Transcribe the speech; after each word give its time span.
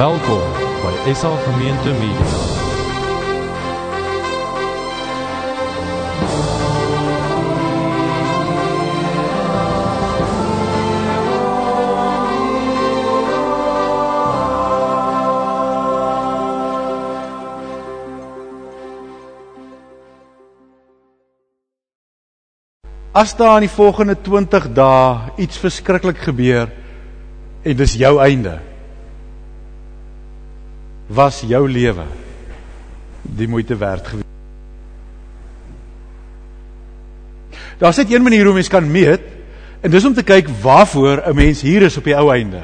Welkom 0.00 0.40
by 0.80 1.12
SA 1.12 1.28
Gemeente 1.44 1.90
Media. 2.00 2.28
As 23.12 23.36
daar 23.36 23.60
in 23.60 23.68
die 23.68 23.68
volgende 23.68 24.16
20 24.16 24.72
dae 24.72 25.36
iets 25.36 25.60
verskriklik 25.60 26.24
gebeur 26.24 26.72
en 27.62 27.76
dis 27.76 28.00
jou 28.00 28.16
einde. 28.24 28.69
Was 31.10 31.40
jou 31.42 31.64
lewe 31.66 32.06
die 33.22 33.48
moeite 33.50 33.76
werd 33.76 34.06
gewees? 34.06 34.26
Daar's 37.80 37.96
net 37.96 38.12
een 38.12 38.22
manier 38.22 38.44
hoe 38.44 38.54
mens 38.54 38.68
kan 38.68 38.90
meet 38.90 39.24
en 39.80 39.90
dis 39.90 40.04
om 40.04 40.14
te 40.14 40.22
kyk 40.22 40.48
waarvoor 40.62 41.22
'n 41.26 41.34
mens 41.34 41.60
hier 41.60 41.82
is 41.82 41.96
op 41.96 42.04
die 42.04 42.16
ou 42.16 42.30
einde. 42.30 42.62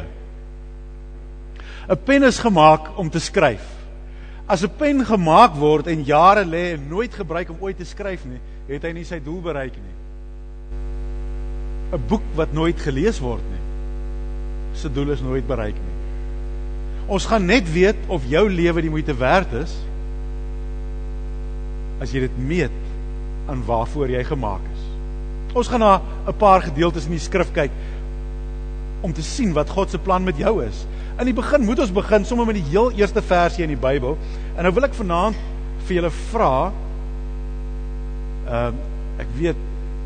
'n 1.89 1.99
Pen 2.05 2.23
is 2.23 2.39
gemaak 2.39 2.99
om 2.99 3.11
te 3.11 3.19
skryf. 3.19 3.65
As 4.47 4.63
'n 4.63 4.77
pen 4.77 5.07
gemaak 5.07 5.55
word 5.55 5.87
en 5.87 6.05
jare 6.05 6.45
lê 6.45 6.73
en 6.75 6.89
nooit 6.89 7.15
gebruik 7.15 7.51
om 7.51 7.57
ooit 7.61 7.77
te 7.77 7.85
skryf 7.85 8.25
nie, 8.25 8.41
het 8.69 8.83
hy 8.83 8.93
nie 8.93 9.05
sy 9.05 9.19
doel 9.19 9.41
bereik 9.41 9.75
nie. 9.75 9.97
'n 11.93 12.03
boek 12.09 12.23
wat 12.35 12.53
nooit 12.53 12.81
gelees 12.81 13.19
word 13.19 13.43
nie. 13.51 13.65
Se 14.75 14.93
doel 14.93 15.11
is 15.11 15.21
nooit 15.21 15.47
bereik 15.47 15.75
nie. 15.75 15.96
Ons 17.07 17.27
gaan 17.31 17.45
net 17.47 17.69
weet 17.71 18.09
of 18.11 18.25
jou 18.27 18.49
lewe 18.51 18.83
die 18.83 18.91
moeite 18.91 19.15
werd 19.15 19.53
is 19.63 19.75
as 22.03 22.13
jy 22.13 22.27
dit 22.27 22.39
meet 22.39 22.75
aan 23.49 23.63
waarvoor 23.65 24.11
jy 24.11 24.25
gemaak 24.27 24.65
is. 24.75 24.83
Ons 25.57 25.71
gaan 25.73 25.81
na 25.81 26.01
'n 26.29 26.37
paar 26.37 26.63
gedeeltes 26.63 27.07
in 27.07 27.17
die 27.17 27.23
skrif 27.23 27.53
kyk 27.53 27.71
om 29.01 29.13
te 29.13 29.23
sien 29.23 29.53
wat 29.53 29.71
God 29.71 29.91
se 29.91 29.99
plan 29.99 30.25
met 30.25 30.37
jou 30.37 30.65
is. 30.65 30.87
In 31.19 31.25
die 31.25 31.35
begin 31.35 31.65
moet 31.65 31.79
ons 31.79 31.93
begin 31.93 32.25
sommer 32.25 32.47
met 32.47 32.59
die 32.59 32.71
heel 32.71 32.91
eerste 32.93 33.23
versie 33.23 33.63
in 33.63 33.73
die 33.73 33.81
Bybel. 33.81 34.19
En 34.57 34.63
nou 34.63 34.73
wil 34.75 34.85
ek 34.85 34.95
vanaand 34.95 35.37
vir 35.87 35.95
julle 35.97 36.11
vra 36.11 36.73
ehm 38.47 38.75
uh, 38.75 38.93
ek 39.17 39.31
weet 39.39 39.57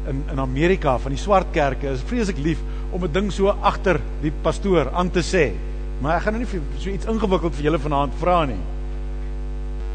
in 0.08 0.22
in 0.30 0.38
Amerika 0.38 0.98
van 0.98 1.10
die 1.10 1.20
swart 1.20 1.50
kerke 1.52 1.90
is 1.90 2.04
vreeslik 2.06 2.38
lief 2.38 2.58
om 2.92 3.04
'n 3.04 3.12
ding 3.12 3.32
so 3.32 3.48
agter 3.48 4.00
die 4.22 4.32
pastoor 4.42 4.90
aan 4.92 5.10
te 5.10 5.20
sê. 5.20 5.52
Maar 6.00 6.16
ek 6.16 6.26
gaan 6.26 6.36
nou 6.36 6.42
nie 6.42 6.50
vir 6.50 6.62
so 6.80 6.92
iets 6.92 7.08
ingewikkeld 7.10 7.56
vir 7.58 7.68
julle 7.68 7.80
vanaand 7.80 8.14
vra 8.20 8.36
nie. 8.48 8.60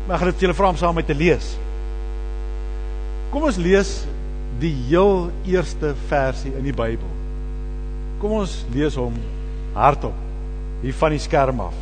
Maar 0.06 0.18
ek 0.18 0.22
gaan 0.22 0.32
dit 0.32 0.38
vir 0.40 0.48
julle 0.48 0.58
vra 0.58 0.74
om 0.74 0.78
saam 0.80 0.98
met 0.98 1.08
te 1.10 1.18
lees. 1.18 1.56
Kom 3.34 3.48
ons 3.50 3.58
lees 3.60 3.96
die 4.62 4.74
heel 4.88 5.32
eerste 5.50 5.96
versie 6.10 6.54
in 6.54 6.64
die 6.68 6.76
Bybel. 6.76 7.10
Kom 8.22 8.38
ons 8.38 8.62
lees 8.74 8.96
hom 9.00 9.18
hardop 9.76 10.22
hier 10.84 10.96
van 10.96 11.16
die 11.16 11.24
skerm 11.24 11.64
af. 11.66 11.76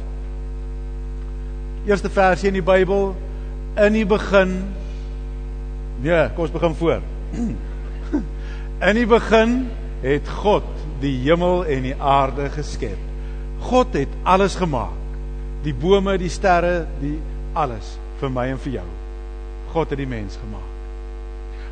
Eerste 1.84 2.10
versie 2.10 2.50
in 2.50 2.58
die 2.58 2.66
Bybel 2.66 3.12
in 3.84 4.00
die 4.00 4.08
begin 4.08 4.56
Nee, 6.04 6.26
kom 6.36 6.44
ons 6.44 6.52
begin 6.52 6.74
voor. 6.76 7.04
In 8.90 8.98
die 8.98 9.06
begin 9.08 9.54
het 10.02 10.28
God 10.42 10.66
die 11.00 11.14
hemel 11.24 11.62
en 11.72 11.86
die 11.86 11.94
aarde 11.96 12.50
geskep. 12.52 13.13
God 13.64 13.96
het 13.96 14.12
alles 14.28 14.56
gemaak. 14.60 15.00
Die 15.64 15.74
bome, 15.74 16.18
die 16.20 16.32
sterre, 16.32 16.84
die 17.00 17.16
alles 17.56 17.96
vir 18.20 18.32
my 18.34 18.50
en 18.52 18.60
vir 18.60 18.80
jou. 18.80 18.88
God 19.74 19.94
het 19.94 20.02
die 20.02 20.10
mens 20.10 20.36
gemaak. 20.42 20.70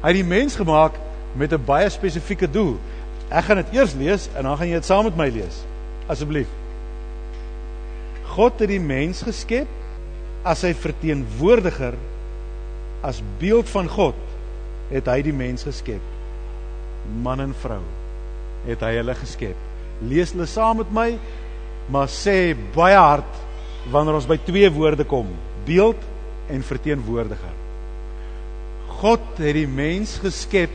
Hy 0.01 0.09
het 0.09 0.17
die 0.17 0.27
mens 0.27 0.55
gemaak 0.57 0.95
met 1.37 1.53
'n 1.53 1.65
baie 1.65 1.89
spesifieke 1.89 2.49
doel. 2.49 2.77
Ek 3.29 3.43
gaan 3.45 3.57
dit 3.57 3.73
eers 3.73 3.93
lees 3.93 4.29
en 4.35 4.43
dan 4.43 4.57
gaan 4.57 4.67
jy 4.67 4.73
dit 4.73 4.85
saam 4.85 5.05
met 5.05 5.17
my 5.17 5.29
lees. 5.29 5.63
Asseblief. 6.07 6.47
God 8.23 8.59
het 8.59 8.69
die 8.69 8.79
mens 8.79 9.21
geskep 9.21 9.67
as 10.43 10.59
sy 10.59 10.73
verteenwoordiger 10.73 11.93
as 13.01 13.21
beeld 13.39 13.69
van 13.69 13.89
God 13.89 14.15
het 14.89 15.05
hy 15.05 15.21
die 15.21 15.33
mens 15.33 15.63
geskep 15.63 16.01
man 17.23 17.41
en 17.41 17.53
vrou 17.53 17.81
het 18.65 18.83
hy 18.85 18.91
hulle 18.99 19.15
geskep. 19.17 19.57
Lees 20.05 20.35
hulle 20.35 20.45
saam 20.49 20.81
met 20.81 20.91
my, 20.93 21.07
maar 21.91 22.07
sê 22.11 22.53
baie 22.75 22.97
hard 22.97 23.39
wanneer 23.91 24.19
ons 24.19 24.29
by 24.29 24.37
twee 24.47 24.69
woorde 24.71 25.05
kom: 25.07 25.27
beeld 25.67 25.99
en 26.51 26.63
verteenwoordiger. 26.63 27.57
God 29.01 29.23
het 29.41 29.55
die 29.57 29.67
mens 29.67 30.17
geskep 30.21 30.73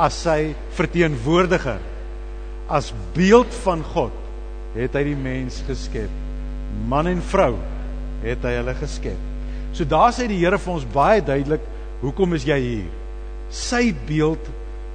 as 0.00 0.18
sy 0.24 0.54
verteenwoordiger. 0.76 1.80
As 2.66 2.92
beeld 3.14 3.52
van 3.62 3.84
God 3.94 4.14
het 4.76 4.96
hy 4.96 5.04
die 5.10 5.18
mens 5.18 5.60
geskep. 5.68 6.12
Man 6.90 7.08
en 7.10 7.22
vrou 7.32 7.54
het 8.24 8.44
hy 8.44 8.56
hulle 8.58 8.74
geskep. 8.80 9.18
So 9.76 9.84
daar 9.88 10.12
sê 10.16 10.26
die 10.28 10.40
Here 10.40 10.58
vir 10.60 10.72
ons 10.72 10.88
baie 10.88 11.22
duidelik, 11.24 11.62
hoekom 12.00 12.34
is 12.36 12.46
jy 12.48 12.56
hier? 12.62 12.88
Sy 13.52 13.90
beeld 14.08 14.50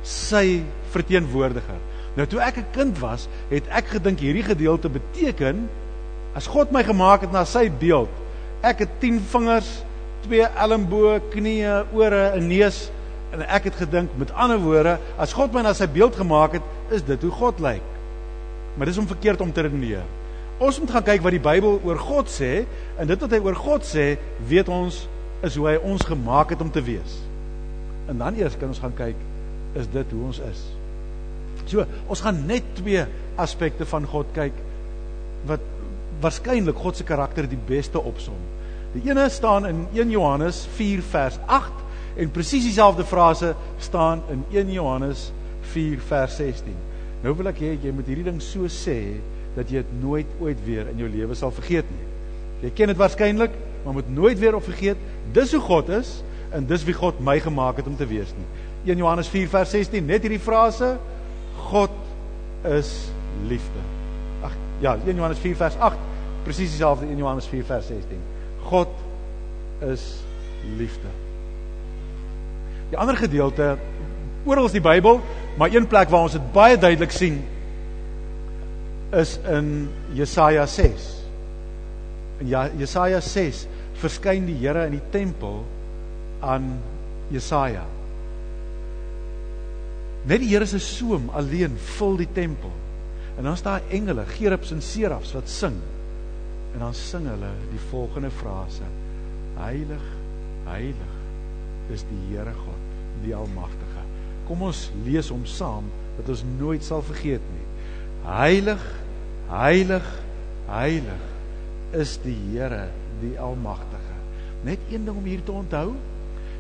sy 0.06 0.62
verteenwoordiger. 0.94 1.80
Nou 2.16 2.28
toe 2.28 2.40
ek 2.44 2.58
'n 2.58 2.72
kind 2.72 3.00
was, 3.00 3.28
het 3.50 3.68
ek 3.68 3.88
gedink 3.88 4.20
hierdie 4.20 4.44
gedeelte 4.44 4.90
beteken 4.90 5.70
as 6.36 6.48
God 6.48 6.72
my 6.72 6.84
gemaak 6.84 7.22
het 7.22 7.32
na 7.32 7.44
sy 7.46 7.70
beeld. 7.70 8.10
Ek 8.64 8.80
het 8.80 8.90
10 9.00 9.20
vingers, 9.20 9.84
twee 10.26 10.46
elmboë, 10.46 11.22
knieë, 11.32 11.86
ore, 11.94 12.36
'n 12.36 12.48
neus 12.48 12.92
en 13.32 13.42
ek 13.48 13.64
het 13.64 13.76
gedink 13.76 14.10
met 14.18 14.32
ander 14.32 14.60
woorde, 14.60 14.98
as 15.18 15.34
God 15.34 15.54
my 15.54 15.62
na 15.62 15.74
sy 15.74 15.88
beeld 15.88 16.16
gemaak 16.16 16.54
het, 16.60 16.64
is 16.92 17.04
dit 17.04 17.22
hoe 17.22 17.32
God 17.32 17.60
lyk. 17.60 17.84
Maar 18.76 18.86
dis 18.86 18.98
om 18.98 19.08
verkeerd 19.08 19.42
om 19.42 19.54
te 19.54 19.62
redeneer. 19.62 20.04
Ons 20.60 20.80
moet 20.80 20.92
gaan 20.92 21.04
kyk 21.04 21.22
wat 21.22 21.32
die 21.32 21.40
Bybel 21.40 21.80
oor 21.84 21.98
God 21.98 22.28
sê 22.28 22.66
en 23.00 23.08
dit 23.08 23.20
wat 23.20 23.32
hy 23.32 23.40
oor 23.40 23.56
God 23.56 23.88
sê, 23.88 24.18
weet 24.48 24.70
ons 24.70 25.08
is 25.42 25.56
hoe 25.56 25.68
hy 25.68 25.78
ons 25.82 26.06
gemaak 26.06 26.50
het 26.50 26.62
om 26.62 26.72
te 26.72 26.84
wees. 26.84 27.18
En 28.08 28.18
dan 28.18 28.36
eers 28.36 28.58
kan 28.60 28.68
ons 28.68 28.80
gaan 28.80 28.94
kyk 28.96 29.16
is 29.74 29.88
dit 29.88 30.12
hoe 30.12 30.24
ons 30.28 30.40
is. 30.52 30.81
So, 31.72 31.86
ons 32.12 32.24
gaan 32.24 32.44
net 32.50 32.66
twee 32.76 33.04
aspekte 33.40 33.88
van 33.88 34.08
God 34.12 34.32
kyk 34.36 34.58
wat 35.48 35.64
waarskynlik 36.22 36.78
God 36.78 37.00
se 37.00 37.06
karakter 37.08 37.48
die 37.50 37.60
beste 37.68 38.00
opsom. 38.00 38.38
Die 38.92 39.06
ene 39.08 39.30
staan 39.32 39.66
in 39.70 39.86
1 39.96 40.12
Johannes 40.12 40.66
4 40.76 41.04
vers 41.14 41.40
8 41.48 42.20
en 42.22 42.34
presies 42.36 42.68
dieselfde 42.68 43.06
frase 43.08 43.54
staan 43.80 44.22
in 44.34 44.44
1 44.52 44.74
Johannes 44.76 45.30
4 45.72 46.02
vers 46.10 46.36
16. 46.42 46.76
Nou 47.24 47.34
wil 47.40 47.52
ek 47.54 47.62
hê 47.64 47.76
jy 47.80 47.94
moet 47.96 48.10
hierdie 48.10 48.28
ding 48.28 48.42
so 48.44 48.68
sê 48.68 48.98
dat 49.56 49.72
jy 49.72 49.80
dit 49.86 49.94
nooit 50.04 50.28
ooit 50.44 50.60
weer 50.66 50.90
in 50.92 51.00
jou 51.00 51.08
lewe 51.12 51.38
sal 51.40 51.54
vergeet 51.56 51.88
nie. 51.88 52.10
Jy 52.66 52.74
ken 52.76 52.92
dit 52.92 53.00
waarskynlik, 53.00 53.56
maar 53.86 53.96
moet 53.96 54.12
nooit 54.14 54.40
weer 54.42 54.58
op 54.60 54.68
vergeet 54.68 55.00
dis 55.34 55.56
hoe 55.56 55.64
God 55.64 55.90
is 56.02 56.20
en 56.52 56.68
dis 56.68 56.84
wie 56.84 56.98
God 56.98 57.24
my 57.24 57.38
gemaak 57.42 57.80
het 57.80 57.88
om 57.88 57.96
te 57.96 58.10
wees 58.10 58.36
nie. 58.36 58.50
1 58.92 59.00
Johannes 59.00 59.32
4 59.32 59.48
vers 59.56 59.72
16, 59.72 60.04
net 60.06 60.28
hierdie 60.28 60.42
frase 60.42 60.98
God 61.58 61.92
is 62.68 63.12
liefde. 63.48 63.84
Ag 64.44 64.56
ja, 64.80 64.96
1 65.06 65.16
Johannes 65.16 65.40
4 65.40 65.56
vers 65.56 65.78
8, 65.78 65.98
presies 66.44 66.70
dieselfde 66.70 67.06
1 67.06 67.18
Johannes 67.18 67.48
4 67.48 67.66
vers 67.66 67.88
16. 67.88 68.20
God 68.70 68.88
is 69.80 70.24
liefde. 70.78 71.10
Die 72.90 72.98
ander 72.98 73.18
gedeelte 73.18 73.78
oral 74.46 74.68
in 74.68 74.78
die 74.80 74.84
Bybel, 74.84 75.22
maar 75.58 75.74
een 75.74 75.88
plek 75.88 76.10
waar 76.10 76.28
ons 76.28 76.36
dit 76.36 76.52
baie 76.54 76.78
duidelik 76.78 77.12
sien 77.12 77.42
is 79.16 79.38
in 79.48 79.90
Jesaja 80.16 80.66
6. 80.66 81.08
In 82.42 82.48
ja, 82.48 82.68
Jesaja 82.78 83.20
6 83.22 83.66
verskyn 84.02 84.48
die 84.48 84.58
Here 84.64 84.86
in 84.88 84.98
die 84.98 85.08
tempel 85.14 85.62
aan 86.42 86.72
Jesaja. 87.30 87.84
Net 90.30 90.44
die 90.44 90.52
Here 90.52 90.68
se 90.70 90.80
soem 90.82 91.30
alleen 91.34 91.78
vul 91.98 92.20
die 92.22 92.30
tempel. 92.34 92.74
En 93.38 93.48
dan 93.48 93.58
staan 93.58 93.88
engele, 93.90 94.26
gerubs 94.38 94.72
en 94.72 94.82
serafs 94.86 95.34
wat 95.34 95.50
sing. 95.50 95.78
En 96.74 96.84
dan 96.84 96.94
sing 96.94 97.26
hulle 97.28 97.50
die 97.72 97.82
volgende 97.90 98.30
frase: 98.32 98.86
Heilig, 99.58 100.04
heilig 100.68 101.18
is 101.92 102.06
die 102.10 102.20
Here 102.30 102.54
God, 102.54 102.86
die 103.26 103.34
Almagtige. 103.36 104.06
Kom 104.48 104.62
ons 104.68 104.90
lees 105.06 105.32
hom 105.34 105.46
saam 105.50 105.90
dat 106.18 106.30
ons 106.30 106.46
nooit 106.60 106.86
sal 106.86 107.04
vergeet 107.06 107.44
nie. 107.56 107.68
Heilig, 108.28 108.84
heilig, 109.50 110.08
heilig 110.70 111.98
is 111.98 112.18
die 112.24 112.38
Here, 112.52 112.86
die 113.24 113.34
Almagtige. 113.42 114.18
Net 114.68 114.92
een 114.92 115.08
ding 115.08 115.18
om 115.18 115.26
hier 115.26 115.42
te 115.44 115.56
onthou. 115.56 115.88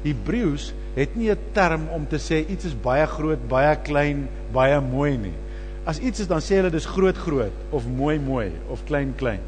Hebreëus 0.01 0.71
het 0.95 1.15
nie 1.15 1.31
'n 1.31 1.37
term 1.51 1.87
om 1.89 2.07
te 2.07 2.17
sê 2.17 2.47
iets 2.49 2.65
is 2.65 2.81
baie 2.81 3.07
groot, 3.07 3.47
baie 3.47 3.75
klein, 3.75 4.27
baie 4.51 4.81
mooi 4.81 5.17
nie. 5.17 5.37
As 5.85 5.99
iets 5.99 6.19
is 6.19 6.27
dan 6.27 6.41
sê 6.41 6.55
hulle 6.55 6.69
dis 6.69 6.85
groot 6.85 7.17
groot 7.17 7.53
of 7.69 7.87
mooi 7.87 8.19
mooi 8.19 8.51
of 8.69 8.83
klein 8.85 9.13
klein. 9.15 9.41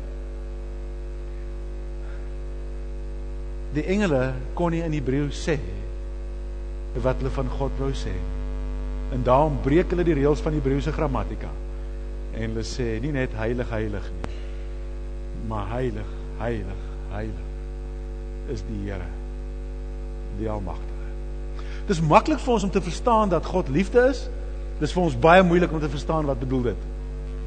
die 3.73 3.85
engele 3.89 4.33
kon 4.57 4.73
nie 4.73 4.83
in 4.85 4.93
Hebreë 4.93 5.31
sê 5.33 5.57
wat 7.01 7.17
hulle 7.21 7.33
van 7.33 7.49
God 7.57 7.79
wou 7.81 7.89
sê. 7.97 8.13
En 9.13 9.25
daarom 9.25 9.57
breek 9.65 9.89
hulle 9.93 10.05
die 10.05 10.17
reëls 10.19 10.43
van 10.45 10.53
Hebreëse 10.53 10.93
grammatika. 10.93 11.49
En 12.37 12.45
hulle 12.51 12.65
sê 12.67 12.99
nie 13.01 13.13
net 13.15 13.33
heilig 13.37 13.69
heilig 13.73 14.09
nie, 14.13 14.39
maar 15.49 15.69
heilig 15.73 16.15
heilig 16.41 16.87
heilig 17.13 18.49
is 18.53 18.65
die 18.69 18.81
Here, 18.85 19.09
die 20.39 20.49
Almagtige. 20.49 20.92
Dis 21.87 22.01
maklik 22.01 22.39
vir 22.39 22.53
ons 22.53 22.63
om 22.63 22.71
te 22.71 22.81
verstaan 22.81 23.31
dat 23.31 23.45
God 23.45 23.69
liefde 23.69 24.07
is. 24.09 24.25
Dis 24.79 24.93
vir 24.95 25.03
ons 25.03 25.19
baie 25.19 25.43
moeilik 25.43 25.71
om 25.71 25.81
te 25.83 25.91
verstaan 25.91 26.25
wat 26.29 26.39
bedoel 26.39 26.71
dit 26.71 26.89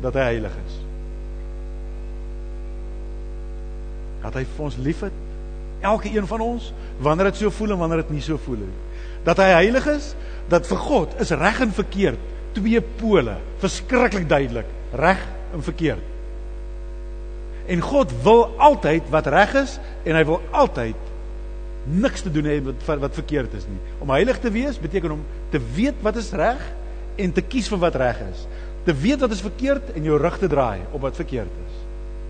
dat 0.05 0.15
hy 0.19 0.27
heilig 0.29 0.53
is. 0.61 0.75
Dat 4.21 4.35
hy 4.37 4.43
vir 4.45 4.65
ons 4.67 4.77
liefhet, 4.85 5.15
elke 5.81 6.11
een 6.13 6.27
van 6.29 6.43
ons, 6.45 6.69
wanneer 7.03 7.31
dit 7.31 7.41
so 7.41 7.53
voel 7.59 7.73
en 7.75 7.81
wanneer 7.81 8.03
dit 8.05 8.17
nie 8.19 8.25
so 8.25 8.37
voel 8.45 8.61
nie. 8.61 8.75
Dat 9.25 9.41
hy 9.41 9.49
heilig 9.55 9.89
is, 9.91 10.11
dat 10.53 10.69
vir 10.69 10.83
God 10.85 11.17
is 11.23 11.33
reg 11.37 11.63
en 11.65 11.73
verkeerd 11.75 12.33
twee 12.57 12.81
pole, 13.01 13.35
verskriklik 13.61 14.29
duidelik, 14.29 14.69
reg 14.97 15.21
en 15.53 15.65
verkeerd. 15.65 16.05
En 17.67 17.83
God 17.83 18.13
wil 18.25 18.47
altyd 18.63 19.11
wat 19.13 19.29
reg 19.33 19.57
is 19.65 19.77
en 20.07 20.17
hy 20.17 20.23
wil 20.29 20.41
altyd 20.57 20.97
niks 21.87 22.23
te 22.27 22.31
doen 22.31 22.47
hê 22.49 22.57
wat 22.65 23.01
wat 23.01 23.15
verkeerd 23.15 23.55
is 23.55 23.67
nie. 23.71 23.79
Om 24.03 24.11
heilig 24.11 24.39
te 24.43 24.51
wees 24.51 24.79
beteken 24.83 25.17
om 25.19 25.23
te 25.51 25.61
weet 25.77 26.01
wat 26.03 26.17
is 26.19 26.33
reg 26.35 26.63
en 27.17 27.33
te 27.33 27.43
kies 27.43 27.69
vir 27.71 27.81
wat 27.83 27.99
reg 28.01 28.21
is. 28.27 28.47
Te 28.87 28.95
weet 28.95 29.23
wat 29.23 29.35
is 29.35 29.45
verkeerd 29.45 29.93
en 29.95 30.07
jou 30.07 30.19
rug 30.21 30.39
te 30.39 30.51
draai 30.51 30.81
op 30.93 31.07
wat 31.07 31.19
verkeerd 31.19 31.61
is. 31.67 31.79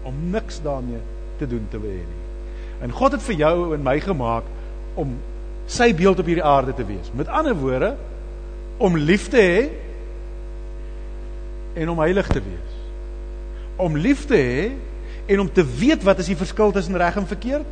Om 0.08 0.18
niks 0.30 0.60
daarmee 0.64 1.00
te 1.40 1.48
doen 1.48 1.66
te 1.70 1.80
hê 1.80 1.96
nie. 2.02 2.22
En 2.84 2.92
God 2.92 3.16
het 3.16 3.24
vir 3.24 3.40
jou 3.40 3.56
en 3.74 3.84
my 3.84 3.96
gemaak 4.00 4.44
om 4.96 5.16
sy 5.66 5.90
beeld 5.96 6.20
op 6.20 6.28
hierdie 6.28 6.44
aarde 6.44 6.74
te 6.76 6.84
wees. 6.86 7.10
Met 7.16 7.28
ander 7.32 7.56
woorde, 7.56 7.94
om 8.76 8.96
lief 8.96 9.28
te 9.32 9.40
hê 9.40 9.62
en 11.80 11.88
om 11.92 11.98
heilig 12.04 12.28
te 12.28 12.42
wees. 12.44 12.76
Om 13.80 13.96
lief 13.96 14.24
te 14.28 14.36
hê 14.36 14.68
en 15.32 15.40
om 15.40 15.50
te 15.52 15.64
weet 15.64 16.04
wat 16.04 16.20
is 16.22 16.30
die 16.30 16.38
verskil 16.38 16.72
tussen 16.72 16.96
reg 16.96 17.16
en 17.16 17.26
verkeerd 17.26 17.66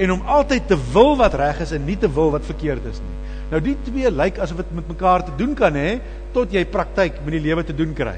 en 0.00 0.12
om 0.14 0.22
altyd 0.24 0.68
te 0.70 0.78
wil 0.92 1.16
wat 1.20 1.34
reg 1.36 1.60
is 1.60 1.74
en 1.76 1.84
nie 1.84 1.98
te 2.00 2.08
wil 2.08 2.32
wat 2.32 2.46
verkeerd 2.48 2.86
is 2.88 3.00
nie. 3.04 3.16
Nou 3.50 3.60
die 3.64 3.76
twee 3.84 4.10
lyk 4.10 4.38
asof 4.40 4.62
dit 4.62 4.74
met 4.78 4.88
mekaar 4.88 5.24
te 5.26 5.34
doen 5.36 5.52
kan 5.58 5.76
hê 5.76 5.98
tot 6.34 6.52
jy 6.54 6.62
praktyk 6.70 7.18
met 7.24 7.34
die 7.36 7.42
lewe 7.48 7.64
te 7.66 7.76
doen 7.76 7.92
kry. 7.96 8.16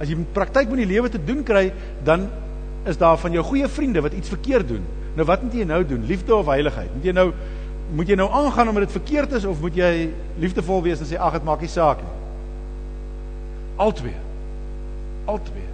As 0.00 0.08
jy 0.08 0.16
praktyk 0.34 0.70
met 0.72 0.82
die 0.82 0.88
lewe 0.90 1.10
te 1.12 1.20
doen 1.20 1.44
kry, 1.46 1.68
dan 2.04 2.26
is 2.88 2.98
daar 2.98 3.18
van 3.20 3.36
jou 3.36 3.44
goeie 3.44 3.68
vriende 3.68 4.02
wat 4.02 4.16
iets 4.16 4.32
verkeerd 4.32 4.70
doen. 4.72 4.86
Nou 5.14 5.26
wat 5.28 5.42
moet 5.44 5.58
jy 5.60 5.66
nou 5.68 5.82
doen? 5.84 6.06
Liefde 6.08 6.34
of 6.34 6.48
heiligheid? 6.48 6.88
Moet 6.96 7.10
jy 7.10 7.16
nou 7.16 7.30
moet 7.90 8.06
jy 8.06 8.14
nou 8.14 8.28
aangaan 8.30 8.68
omdat 8.70 8.84
dit 8.86 8.94
verkeerd 8.94 9.32
is 9.34 9.44
of 9.50 9.58
moet 9.60 9.74
jy 9.74 9.90
liefdevol 10.38 10.84
wees 10.84 11.00
en 11.02 11.08
sê 11.10 11.18
ag 11.18 11.34
dit 11.34 11.46
maak 11.46 11.62
nie 11.64 11.70
saak 11.70 11.98
nie? 12.04 12.12
Altwee. 13.82 14.14
Altwee. 15.30 15.66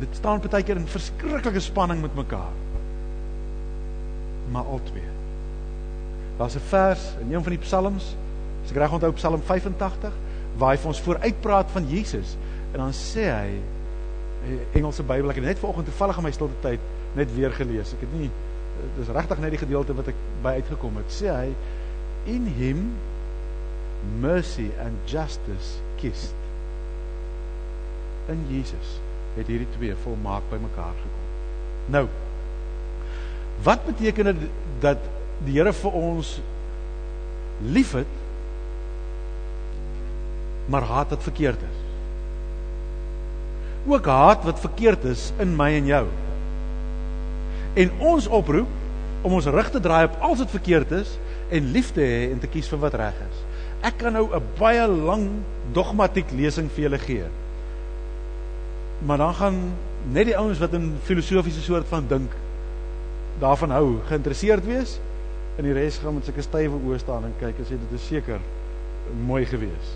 Dit 0.00 0.16
staan 0.16 0.40
baie 0.40 0.64
keer 0.64 0.80
in 0.80 0.88
verskriklike 0.88 1.60
spanning 1.60 2.00
met 2.00 2.16
mekaar. 2.16 2.48
Maar 4.50 4.64
altwee. 4.64 5.08
Daar's 6.38 6.56
'n 6.56 6.68
vers 6.68 7.14
in 7.20 7.34
een 7.34 7.42
van 7.42 7.52
die 7.52 7.60
psalms, 7.60 8.14
as 8.64 8.70
ek 8.70 8.76
reg 8.76 8.92
onthou 8.92 9.12
Psalm 9.12 9.42
85, 9.42 10.12
waar 10.56 10.70
hy 10.70 10.78
vir 10.78 10.86
ons 10.86 11.00
vooruitpraat 11.00 11.70
van 11.70 11.88
Jesus 11.88 12.36
en 12.72 12.78
dan 12.78 12.92
sê 12.92 13.26
hy 13.30 13.60
Engelse 14.72 15.02
Bybel, 15.02 15.30
ek 15.30 15.36
het 15.36 15.44
net 15.44 15.58
vanoggend 15.58 15.86
toevallig 15.90 16.16
in 16.16 16.22
my 16.22 16.32
stilte 16.32 16.60
tyd 16.64 16.80
net 17.18 17.34
weer 17.34 17.52
gelees. 17.52 17.92
Ek 17.92 18.00
het 18.06 18.14
nie 18.16 18.30
dis 18.96 19.12
regtig 19.12 19.38
net 19.42 19.50
die 19.50 19.60
gedeelte 19.60 19.94
wat 19.98 20.08
ek 20.12 20.20
by 20.44 20.54
uitgekom 20.60 20.96
het. 20.96 21.12
Sê 21.12 21.28
hy 21.28 21.50
in 22.30 22.46
him 22.56 22.84
mercy 24.22 24.70
and 24.80 24.96
justice 25.10 25.80
kissed. 26.00 26.36
In 28.32 28.46
Jesus 28.48 28.96
het 29.36 29.50
hierdie 29.50 29.68
twee 29.76 29.96
volmaak 30.04 30.46
by 30.50 30.60
mekaar 30.62 30.96
gekom. 30.96 31.28
Nou, 31.92 32.06
wat 33.62 33.84
beteken 33.86 34.24
dit 34.24 34.48
dat 34.80 34.98
die 35.44 35.56
Here 35.56 35.72
vir 35.72 35.92
ons 35.96 36.38
liefhet 37.60 38.18
maar 40.70 40.86
haat 40.86 41.10
wat 41.10 41.22
verkeerd 41.22 41.62
is. 41.66 41.78
Ook 43.90 44.06
haat 44.06 44.44
wat 44.44 44.60
verkeerd 44.60 45.04
is 45.04 45.32
in 45.42 45.56
my 45.56 45.72
en 45.74 45.88
jou. 45.88 46.04
En 47.74 47.90
ons 48.12 48.28
oproep 48.28 48.68
om 49.26 49.32
ons 49.36 49.50
rug 49.50 49.70
te 49.70 49.80
draai 49.80 50.04
op 50.04 50.20
alles 50.20 50.44
wat 50.44 50.54
verkeerd 50.54 50.92
is 51.00 51.16
en 51.50 51.72
lief 51.74 51.90
te 51.96 52.04
hê 52.04 52.28
en 52.30 52.38
te 52.40 52.48
kies 52.50 52.68
vir 52.70 52.80
wat 52.84 52.96
reg 53.00 53.16
is. 53.26 53.40
Ek 53.82 53.98
kan 53.98 54.12
nou 54.12 54.28
'n 54.36 54.42
baie 54.58 54.86
lang 54.86 55.42
dogmatiek 55.72 56.30
lesing 56.30 56.70
vir 56.70 56.82
julle 56.84 56.98
gee. 56.98 57.26
Maar 59.06 59.18
dan 59.18 59.34
gaan 59.34 59.58
net 60.12 60.26
die 60.26 60.36
ouens 60.36 60.58
wat 60.58 60.72
in 60.72 60.98
filosofiese 61.02 61.60
soort 61.60 61.88
van 61.88 62.06
dink 62.06 62.30
daarvan 63.40 63.70
hou, 63.70 63.86
geïnteresseerd 64.08 64.64
wees 64.68 64.98
en 65.56 65.66
die 65.66 65.74
res 65.76 65.98
gaan 66.00 66.16
met 66.16 66.28
sulke 66.28 66.44
stywe 66.44 66.78
oë 66.86 66.98
staan 67.02 67.26
en 67.28 67.36
kyk 67.40 67.60
en 67.60 67.68
sê 67.68 67.78
dit 67.80 67.94
is 67.96 68.08
seker 68.12 68.40
mooi 69.26 69.44
gewees. 69.48 69.94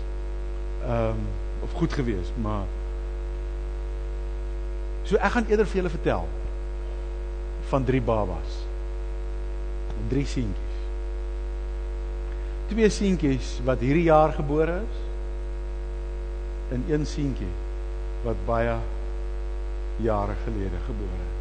Ehm 0.85 1.15
um, 1.15 1.25
of 1.63 1.71
goed 1.79 1.93
gewees, 1.93 2.27
maar 2.43 2.65
so 5.07 5.15
ek 5.15 5.31
gaan 5.33 5.47
eerder 5.49 5.65
vir 5.65 5.79
julle 5.79 5.89
vertel 5.93 6.27
van 7.71 7.85
drie 7.87 8.01
babas. 8.01 8.57
Drie 10.11 10.25
seentjies. 10.29 10.75
Twee 12.69 12.89
seentjies 12.89 13.53
wat 13.65 13.81
hierdie 13.85 14.07
jaar 14.09 14.35
gebore 14.35 14.81
is 14.83 15.01
en 16.75 16.83
een 16.89 17.05
seentjie 17.05 17.53
wat 18.25 18.45
baie 18.45 18.75
jare 20.03 20.35
gelede 20.43 20.81
gebore 20.89 21.23
is. 21.29 21.34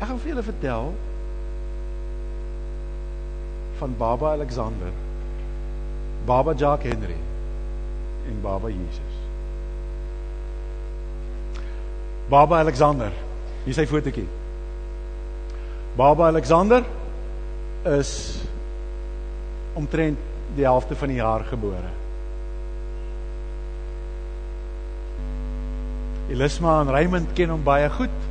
Ek 0.00 0.08
gaan 0.08 0.20
vir 0.20 0.32
julle 0.32 0.42
vertel 0.42 0.92
van 3.80 3.96
Baba 4.00 4.32
Alexander, 4.32 4.92
Baba 6.24 6.54
Jack 6.56 6.86
Henry 6.88 7.18
en 8.28 8.40
Baba 8.42 8.68
Jesus. 8.68 9.18
Baba 12.28 12.60
Alexander, 12.64 13.12
hier 13.64 13.74
is 13.74 13.76
sy 13.76 13.84
fotootjie. 13.90 14.28
Baba 15.96 16.30
Alexander 16.30 16.84
is 17.98 18.12
omtrent 19.76 20.20
die 20.56 20.64
helfte 20.64 20.96
van 20.96 21.12
die 21.12 21.20
jaar 21.20 21.44
gebore. 21.44 21.92
Elisma 26.30 26.80
en 26.80 26.92
Raymond 26.94 27.32
ken 27.34 27.52
hom 27.52 27.64
baie 27.66 27.90
goed. 27.90 28.29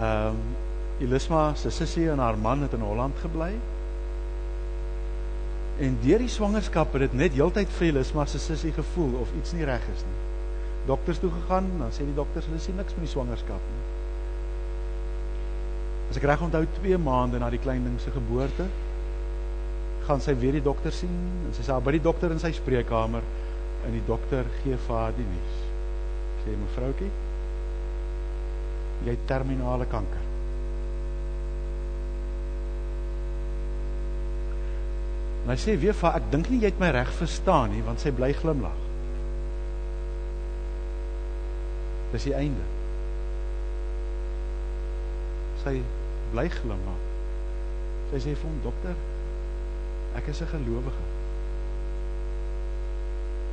Ehm 0.00 0.28
um, 0.28 0.64
Elisma 0.98 1.54
se 1.54 1.70
sussie 1.70 2.10
en 2.10 2.18
haar 2.18 2.38
man 2.38 2.62
het 2.62 2.72
in 2.72 2.80
Holland 2.80 3.18
gebly. 3.20 3.50
En 5.78 5.98
deur 6.00 6.18
die 6.18 6.28
swangerskap 6.28 6.92
het 6.92 7.02
dit 7.04 7.12
net 7.12 7.34
heeltyd 7.36 7.68
vir 7.78 7.90
Elisma 7.90 8.24
se 8.24 8.38
sussie 8.40 8.72
gevoel 8.72 9.18
of 9.20 9.34
iets 9.36 9.52
nie 9.52 9.64
reg 9.68 9.84
is 9.92 10.04
nie. 10.08 10.22
Dokters 10.86 11.18
toe 11.20 11.30
gegaan, 11.30 11.68
dan 11.78 11.92
sê 11.92 12.06
die 12.08 12.16
dokters 12.16 12.48
hulle 12.48 12.62
sien 12.64 12.78
niks 12.80 12.96
met 12.96 13.04
die 13.04 13.12
swangerskap 13.12 13.68
nie. 13.74 13.84
As 16.10 16.16
ek 16.16 16.24
reg 16.30 16.46
onthou 16.46 16.64
2 16.80 16.98
maande 17.02 17.42
na 17.42 17.50
die 17.52 17.60
klein 17.60 17.84
ding 17.84 18.00
se 18.00 18.14
geboorte, 18.14 18.70
gaan 20.06 20.22
sy 20.22 20.36
weer 20.38 20.56
die 20.56 20.64
dokter 20.64 20.94
sien 20.94 21.12
en 21.44 21.52
sy 21.52 21.66
sê 21.66 21.76
by 21.82 21.96
die 21.98 22.04
dokter 22.08 22.32
in 22.32 22.40
sy 22.40 22.54
spreekkamer 22.56 23.26
en 23.84 23.92
die 23.92 24.04
dokter 24.06 24.48
gee 24.62 24.78
vir 24.86 25.00
haar 25.02 25.16
die 25.18 25.28
nuus. 25.28 25.62
Sê 26.44 26.54
mevroutjie, 26.56 27.10
jy 29.06 29.14
het 29.14 29.26
terminale 29.30 29.86
kanker. 29.90 30.24
En 35.46 35.52
hy 35.52 35.58
sê 35.62 35.76
weer 35.78 35.94
vir 35.94 36.16
ek 36.18 36.30
dink 36.32 36.48
nie 36.50 36.58
jy 36.58 36.72
het 36.72 36.80
my 36.82 36.90
reg 36.94 37.12
verstaan 37.20 37.70
nie 37.70 37.84
want 37.86 38.02
sy 38.02 38.10
bly 38.14 38.32
glimlag. 38.34 38.80
Dis 42.10 42.26
die 42.26 42.34
einde. 42.34 42.64
Sy 45.62 45.76
bly 46.32 46.48
glimlag. 46.50 47.04
Sy 48.10 48.22
sê 48.24 48.34
vir 48.34 48.46
hom 48.46 48.58
dokter, 48.64 48.98
ek 50.18 50.28
is 50.34 50.42
'n 50.42 50.50
gelowige. 50.50 51.06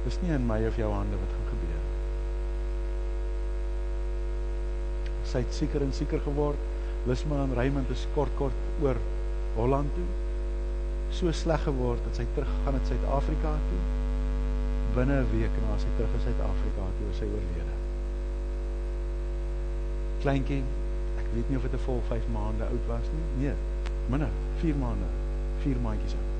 Dis 0.06 0.20
nie 0.22 0.34
in 0.34 0.48
my 0.48 0.66
of 0.68 0.78
jou 0.78 0.92
hande 0.94 1.18
wat 1.18 1.30
gaan 1.36 1.43
Sy 5.34 5.42
het 5.42 5.54
seker 5.58 5.82
en 5.82 5.94
seker 5.94 6.22
geword. 6.24 6.70
Lisma 7.10 7.44
en 7.44 7.58
Raymond 7.58 7.90
is 7.90 8.06
kort 8.14 8.32
kort 8.40 8.70
oor 8.86 9.02
Holland 9.58 9.92
toe 9.98 10.12
so 11.14 11.32
sleg 11.32 11.62
geword 11.68 12.02
dat 12.08 12.18
sy 12.18 12.26
teruggegaan 12.34 12.78
het 12.80 12.90
Suid-Afrika 12.90 13.52
toe. 13.70 13.82
Binne 14.96 15.20
'n 15.22 15.30
week 15.32 15.56
na 15.62 15.78
sy 15.78 15.90
terug 15.98 16.14
in 16.18 16.24
Suid-Afrika 16.26 16.84
toe 16.98 17.10
is 17.12 17.18
sy 17.22 17.28
oorlede. 17.30 17.76
Kleintjie, 20.22 20.64
ek 21.22 21.28
weet 21.36 21.50
nie 21.50 21.58
of 21.58 21.66
dit 21.70 21.74
'n 21.74 21.86
vol 21.86 22.02
5 22.10 22.28
maande 22.34 22.66
oud 22.66 22.86
was 22.88 23.08
nie. 23.16 23.26
Nee. 23.46 23.56
Minne, 24.10 24.30
4 24.62 24.76
maande, 24.76 25.10
4 25.64 25.78
maandjies 25.86 26.18
oud. 26.20 26.32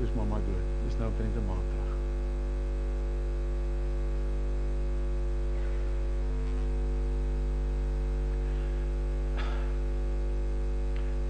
Dis 0.00 0.14
mamma 0.16 0.36
dood. 0.48 0.66
Dis 0.86 0.98
nou 0.98 1.08
omtrent 1.08 1.36
'n 1.36 1.46
maand 1.46 1.75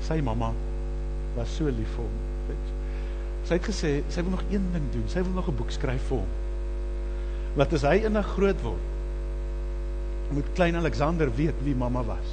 Sy 0.06 0.20
mamma 0.22 0.52
was 1.36 1.50
so 1.58 1.66
lief 1.66 1.90
vir 1.96 2.04
hom. 2.04 2.24
Sy 3.46 3.58
het 3.60 3.66
gesê 3.68 3.90
sy 4.10 4.24
wil 4.26 4.34
nog 4.34 4.44
een 4.50 4.64
ding 4.74 4.86
doen. 4.94 5.06
Sy 5.10 5.22
wil 5.22 5.34
nog 5.38 5.48
'n 5.48 5.56
boek 5.56 5.70
skryf 5.70 6.02
vir 6.08 6.18
hom. 6.18 6.32
Wat 7.54 7.72
as 7.72 7.82
hy 7.82 8.06
'n 8.06 8.22
groot 8.22 8.60
word, 8.62 8.84
moet 10.30 10.52
klein 10.54 10.76
Alexander 10.76 11.30
weet 11.34 11.54
wie 11.62 11.74
mamma 11.74 12.02
was. 12.02 12.28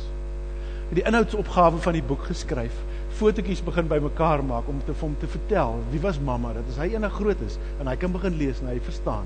Het 0.89 0.96
die 0.96 1.06
inhoudsopgawe 1.06 1.77
van 1.77 1.94
die 1.94 2.03
boek 2.03 2.24
geskryf, 2.24 2.74
fotootjies 3.10 3.63
begin 3.63 3.88
bymekaar 3.88 4.44
maak 4.44 4.68
om 4.68 4.82
te 4.86 4.94
hom 5.00 5.15
te 5.20 5.27
vertel 5.27 5.80
wie 5.92 6.01
was 6.01 6.20
mamma. 6.20 6.53
Dat 6.53 6.70
as 6.70 6.77
hy 6.77 6.96
'n 6.96 7.10
groot 7.10 7.42
is 7.42 7.58
en 7.80 7.88
hy 7.88 7.96
kan 7.96 8.12
begin 8.12 8.38
lees 8.38 8.60
en 8.60 8.68
hy 8.68 8.80
verstaan 8.80 9.25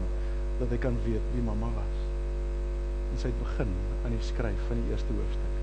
dat 0.59 0.69
hy 0.69 0.77
kan 0.77 0.97
weet 1.05 1.25
wie 1.33 1.43
mamma 1.43 1.67
was. 1.75 1.95
En 3.11 3.17
sy 3.17 3.27
het 3.27 3.39
begin 3.39 3.71
aan 4.05 4.11
die 4.11 4.21
skryf 4.21 4.59
van 4.67 4.75
die 4.75 4.91
eerste 4.91 5.13
hoofstuk. 5.13 5.55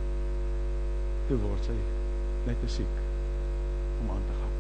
Toe 1.29 1.39
word 1.39 1.65
sy 1.65 2.04
net 2.47 2.61
te 2.61 2.71
siek 2.71 2.95
om 4.03 4.11
aan 4.15 4.25
te 4.29 4.37
gaan. 4.39 4.53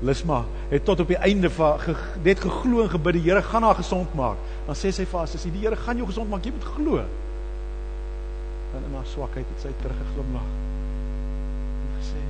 Lisma 0.00 0.44
het 0.68 0.84
tot 0.84 1.00
op 1.00 1.10
die 1.10 1.18
einde 1.18 1.50
van 1.50 1.80
ge, 1.80 1.94
net 2.22 2.40
geglo 2.40 2.82
en 2.84 2.90
gebid 2.90 3.18
die 3.18 3.24
Here 3.26 3.42
gaan 3.42 3.66
haar 3.66 3.80
gesond 3.80 4.14
maak. 4.14 4.38
Dan 4.66 4.78
sê 4.78 4.92
sy 4.94 5.06
vir 5.08 5.18
haar 5.18 5.30
sussie, 5.30 5.52
die 5.54 5.64
Here 5.64 5.76
gaan 5.76 5.98
jou 5.98 6.06
gesond 6.06 6.30
maak, 6.30 6.46
jy 6.46 6.54
moet 6.54 6.68
glo. 6.76 7.02
Dan 8.72 8.86
in 8.86 8.94
haar 8.94 9.10
swakheid 9.10 9.48
het 9.54 9.66
sy 9.66 9.74
teruggeglimlag. 9.82 10.48
En 11.82 11.90
gesê, 11.98 12.22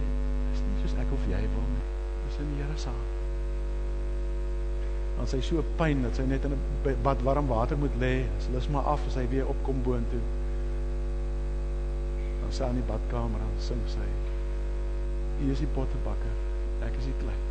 dis 0.55 0.65
nie 0.65 0.81
soos 0.83 0.97
ek 1.05 1.15
of 1.19 1.29
jy 1.29 1.45
wil 1.45 1.69
nie. 1.75 1.87
Dis 2.25 2.41
in 2.45 2.51
die 2.55 2.63
Here 2.63 2.81
se 2.81 2.93
hand. 2.95 3.15
Dan 5.19 5.27
sy 5.27 5.41
so 5.43 5.65
pyn 5.77 6.05
dat 6.07 6.17
sy 6.17 6.25
net 6.31 6.45
in 6.47 6.55
'n 6.55 6.97
bad 7.03 7.23
warm 7.27 7.49
water 7.51 7.77
moet 7.77 7.97
lê. 8.01 8.25
As 8.39 8.49
Lisma 8.55 8.81
af 8.81 9.01
as 9.07 9.17
hy 9.19 9.27
weer 9.29 9.49
opkom 9.49 9.83
boontoe. 9.83 10.23
Dan 12.49 12.57
sy 12.57 12.65
aan 12.65 12.81
die 12.81 12.89
badkamer 12.89 13.45
aan 13.45 13.61
sing 13.61 13.85
sy. 13.93 14.09
Hier 15.43 15.53
is 15.53 15.61
die 15.61 15.71
pottebakker. 15.77 16.35
Ek 16.89 16.97
is 16.97 17.11
die 17.11 17.19
klein. 17.21 17.45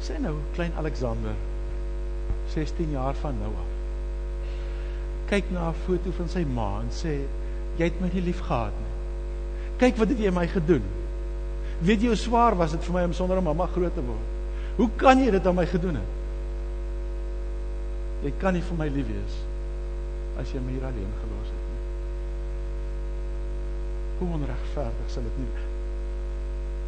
sê 0.00 0.16
nou 0.18 0.38
klein 0.56 0.72
Alexander 0.80 1.34
16 2.54 2.94
jaar 2.96 3.14
van 3.20 3.36
nou 3.38 3.50
af 3.62 3.68
kyk 5.30 5.50
na 5.54 5.68
'n 5.70 5.80
foto 5.86 6.10
van 6.16 6.28
sy 6.28 6.44
ma 6.44 6.80
en 6.80 6.88
sê 6.90 7.12
jy 7.78 7.84
het 7.84 8.00
my 8.00 8.08
nie 8.12 8.24
lief 8.24 8.40
gehad 8.40 8.72
nie 8.80 8.94
kyk 9.82 10.00
wat 10.00 10.08
het 10.08 10.18
jy 10.18 10.32
my 10.32 10.46
gedoen 10.46 10.86
weet 11.80 12.00
jy 12.02 12.08
hoe 12.08 12.16
swaar 12.16 12.56
was 12.56 12.72
dit 12.72 12.84
vir 12.84 12.94
my 12.94 13.04
om 13.04 13.12
sonder 13.12 13.36
'n 13.38 13.44
mamma 13.44 13.66
groot 13.66 13.94
te 13.94 14.02
word 14.02 14.26
hoe 14.76 14.90
kan 14.96 15.18
jy 15.18 15.30
dit 15.30 15.46
aan 15.46 15.54
my 15.54 15.66
gedoen 15.66 15.94
het 15.94 16.19
jy 18.24 18.32
kan 18.40 18.56
nie 18.56 18.64
vir 18.70 18.80
my 18.80 18.88
lief 18.92 19.08
wees 19.10 19.36
as 20.40 20.54
jy 20.54 20.62
my 20.64 20.72
hier 20.76 20.88
alleen 20.88 21.12
gelos 21.20 21.52
het 21.52 21.68
nie 21.68 21.82
hoe 24.20 24.32
onregverdig 24.38 25.14
sal 25.14 25.28
dit 25.28 25.38
nie 25.44 25.52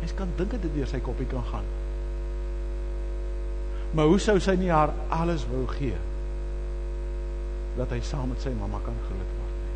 mens 0.00 0.18
kan 0.18 0.36
dink 0.36 0.58
dit 0.58 0.74
deur 0.74 0.90
sy 0.90 1.00
koppie 1.04 1.30
kan 1.30 1.46
gaan 1.52 1.68
Maar 3.92 4.08
hoe 4.08 4.20
sou 4.20 4.38
sy 4.40 4.54
nie 4.56 4.72
haar 4.72 4.94
alles 5.12 5.44
wou 5.50 5.66
gee 5.76 5.98
dat 7.76 7.92
hy 7.92 8.00
saam 8.04 8.28
met 8.28 8.40
sy 8.44 8.52
mamma 8.52 8.80
kan 8.84 8.96
groot 9.06 9.32
word 9.36 9.52
nie? 9.60 9.74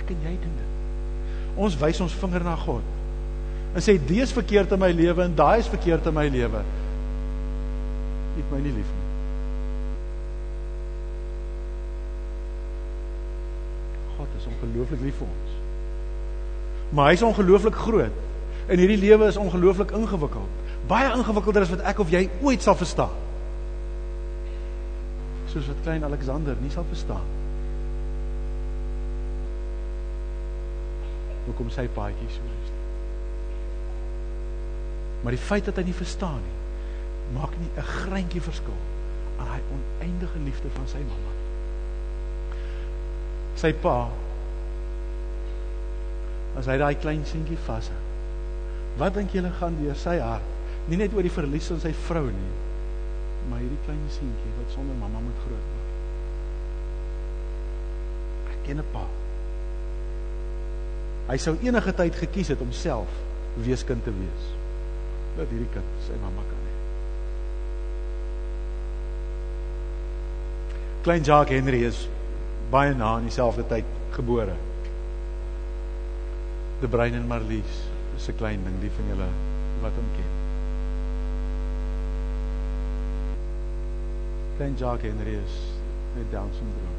Ek 0.00 0.12
en 0.14 0.22
jy 0.24 0.32
doen 0.40 0.54
dit. 0.60 0.70
Ons 1.60 1.76
wys 1.80 2.00
ons 2.04 2.18
vinger 2.22 2.44
na 2.44 2.54
God. 2.60 2.86
En 3.76 3.84
sê 3.84 3.98
dis 4.00 4.32
verkeerd 4.32 4.72
in 4.76 4.80
my 4.80 4.92
lewe 4.96 5.24
en 5.24 5.36
daai 5.36 5.60
is 5.60 5.68
verkeerd 5.72 6.08
in 6.08 6.16
my 6.16 6.26
lewe. 6.32 6.62
Het 8.36 8.50
my 8.50 8.60
nie 8.64 8.72
lief 8.72 8.92
nie. 8.96 9.08
God 14.16 14.38
is 14.38 14.48
ongelooflik 14.48 15.00
lief 15.04 15.20
vir 15.20 15.28
ons. 15.28 15.60
Maar 16.92 17.10
hy 17.10 17.18
is 17.18 17.24
ongelooflik 17.26 17.76
groot. 17.76 18.18
En 18.68 18.78
hierdie 18.78 19.00
lewe 19.00 19.28
is 19.28 19.40
ongelooflik 19.40 19.90
ingewikkeld 19.96 20.60
baie 20.88 21.12
ingewikkelder 21.14 21.66
as 21.66 21.72
wat 21.72 21.84
ek 21.92 22.00
of 22.02 22.10
jy 22.12 22.24
ooit 22.42 22.64
sal 22.64 22.76
verstaan. 22.78 23.20
Soos 25.52 25.68
wat 25.68 25.82
klein 25.84 26.04
Alexander 26.06 26.58
nie 26.60 26.72
sal 26.72 26.86
verstaan. 26.88 27.28
Hoekom 31.46 31.70
sy 31.74 31.88
paadjie 31.92 32.30
so 32.30 32.50
is. 32.62 32.72
Maar 35.22 35.36
die 35.36 35.42
feit 35.42 35.66
dat 35.68 35.78
hy 35.78 35.86
nie 35.86 35.96
verstaan 35.96 36.40
nie, 36.42 36.58
maak 37.32 37.54
nie 37.58 37.70
'n 37.76 37.82
greintjie 37.82 38.40
verskil 38.40 38.80
aan 39.38 39.48
hy 39.48 39.60
oneindige 39.74 40.38
liefde 40.44 40.70
van 40.70 40.88
sy 40.88 40.98
mamma. 40.98 41.32
Sy 43.54 43.72
pa 43.72 44.08
as 46.56 46.66
hy 46.66 46.76
daai 46.78 46.94
klein 46.94 47.24
seentjie 47.24 47.58
vashou. 47.66 48.00
Wat 48.96 49.14
dink 49.14 49.30
julle 49.30 49.50
gaan 49.50 49.76
deur 49.80 49.96
sy 49.96 50.18
hart? 50.18 50.52
nie 50.90 50.98
net 50.98 51.14
oor 51.14 51.22
die 51.22 51.32
verlies 51.32 51.68
van 51.70 51.80
sy 51.82 51.92
vrou 52.08 52.24
nie, 52.30 52.52
maar 53.50 53.62
hierdie 53.62 53.80
klein 53.86 54.02
seentjie 54.10 54.54
wat 54.58 54.74
sonder 54.74 54.98
mamma 54.98 55.22
moet 55.22 55.42
groot 55.44 55.68
word. 55.74 55.90
Ek 58.54 58.64
ken 58.66 58.82
'n 58.82 58.88
pa. 58.94 59.04
Hy 61.28 61.38
sou 61.38 61.54
enige 61.62 61.92
tyd 61.94 62.14
gekies 62.18 62.48
het 62.48 62.60
om 62.60 62.72
self 62.72 63.08
weeskind 63.56 64.04
te 64.04 64.10
wees. 64.10 64.44
Dat 65.36 65.48
hierdie 65.48 65.70
kind 65.72 65.86
sy 66.06 66.18
mamma 66.18 66.42
kan 66.42 66.61
Klein 71.02 71.24
Jacques 71.24 71.50
Henry 71.50 71.82
is 71.82 72.08
baie 72.70 72.94
na 72.94 73.16
in 73.18 73.26
dieselfde 73.26 73.64
tyd 73.66 73.84
gebore. 74.14 74.54
De 76.80 76.88
Bruin 76.88 77.14
en 77.18 77.26
Marlies, 77.26 77.80
is 78.16 78.28
'n 78.28 78.36
klein 78.36 78.62
ding, 78.64 78.78
die 78.80 78.90
van 78.90 79.10
julle 79.10 79.28
wat 79.82 79.98
hom 79.98 80.08
ken. 80.16 80.30
klein 84.56 84.76
Jacques 84.78 85.10
Henry 85.10 85.34
is 85.34 85.54
met 86.14 86.30
Down 86.30 86.50
syndroom. 86.54 86.98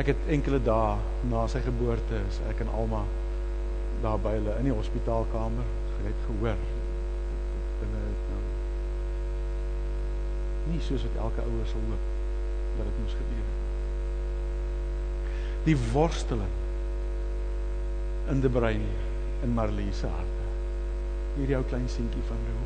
Ek 0.00 0.06
het 0.06 0.30
enkele 0.32 0.60
dae 0.64 0.96
na 1.28 1.46
sy 1.46 1.60
geboorte 1.60 2.22
is 2.28 2.40
ek 2.48 2.62
en 2.64 2.72
Alma 2.72 3.02
daar 4.00 4.20
by 4.22 4.32
hulle 4.38 4.54
in 4.62 4.70
die 4.70 4.76
hospitaalkamer 4.78 5.68
gered 5.98 6.24
gehoor. 6.28 6.62
Nou 7.92 8.07
nie 10.78 10.86
soos 10.86 11.04
wat 11.08 11.20
elke 11.26 11.44
ouer 11.50 11.68
sal 11.68 11.84
hoop 11.90 12.08
dat 12.78 12.86
dit 12.86 13.02
moes 13.02 13.18
gebeur 13.18 13.44
het. 13.44 13.60
Die 15.68 15.78
worsteling 15.92 16.56
in 18.30 18.42
die 18.44 18.52
brein 18.52 18.86
in 19.42 19.54
Marlie 19.58 19.92
se 19.92 20.06
hart. 20.06 20.36
Hierdie 21.36 21.58
ou 21.58 21.64
klein 21.66 21.90
seentjie 21.90 22.24
van 22.30 22.44
my 22.46 22.58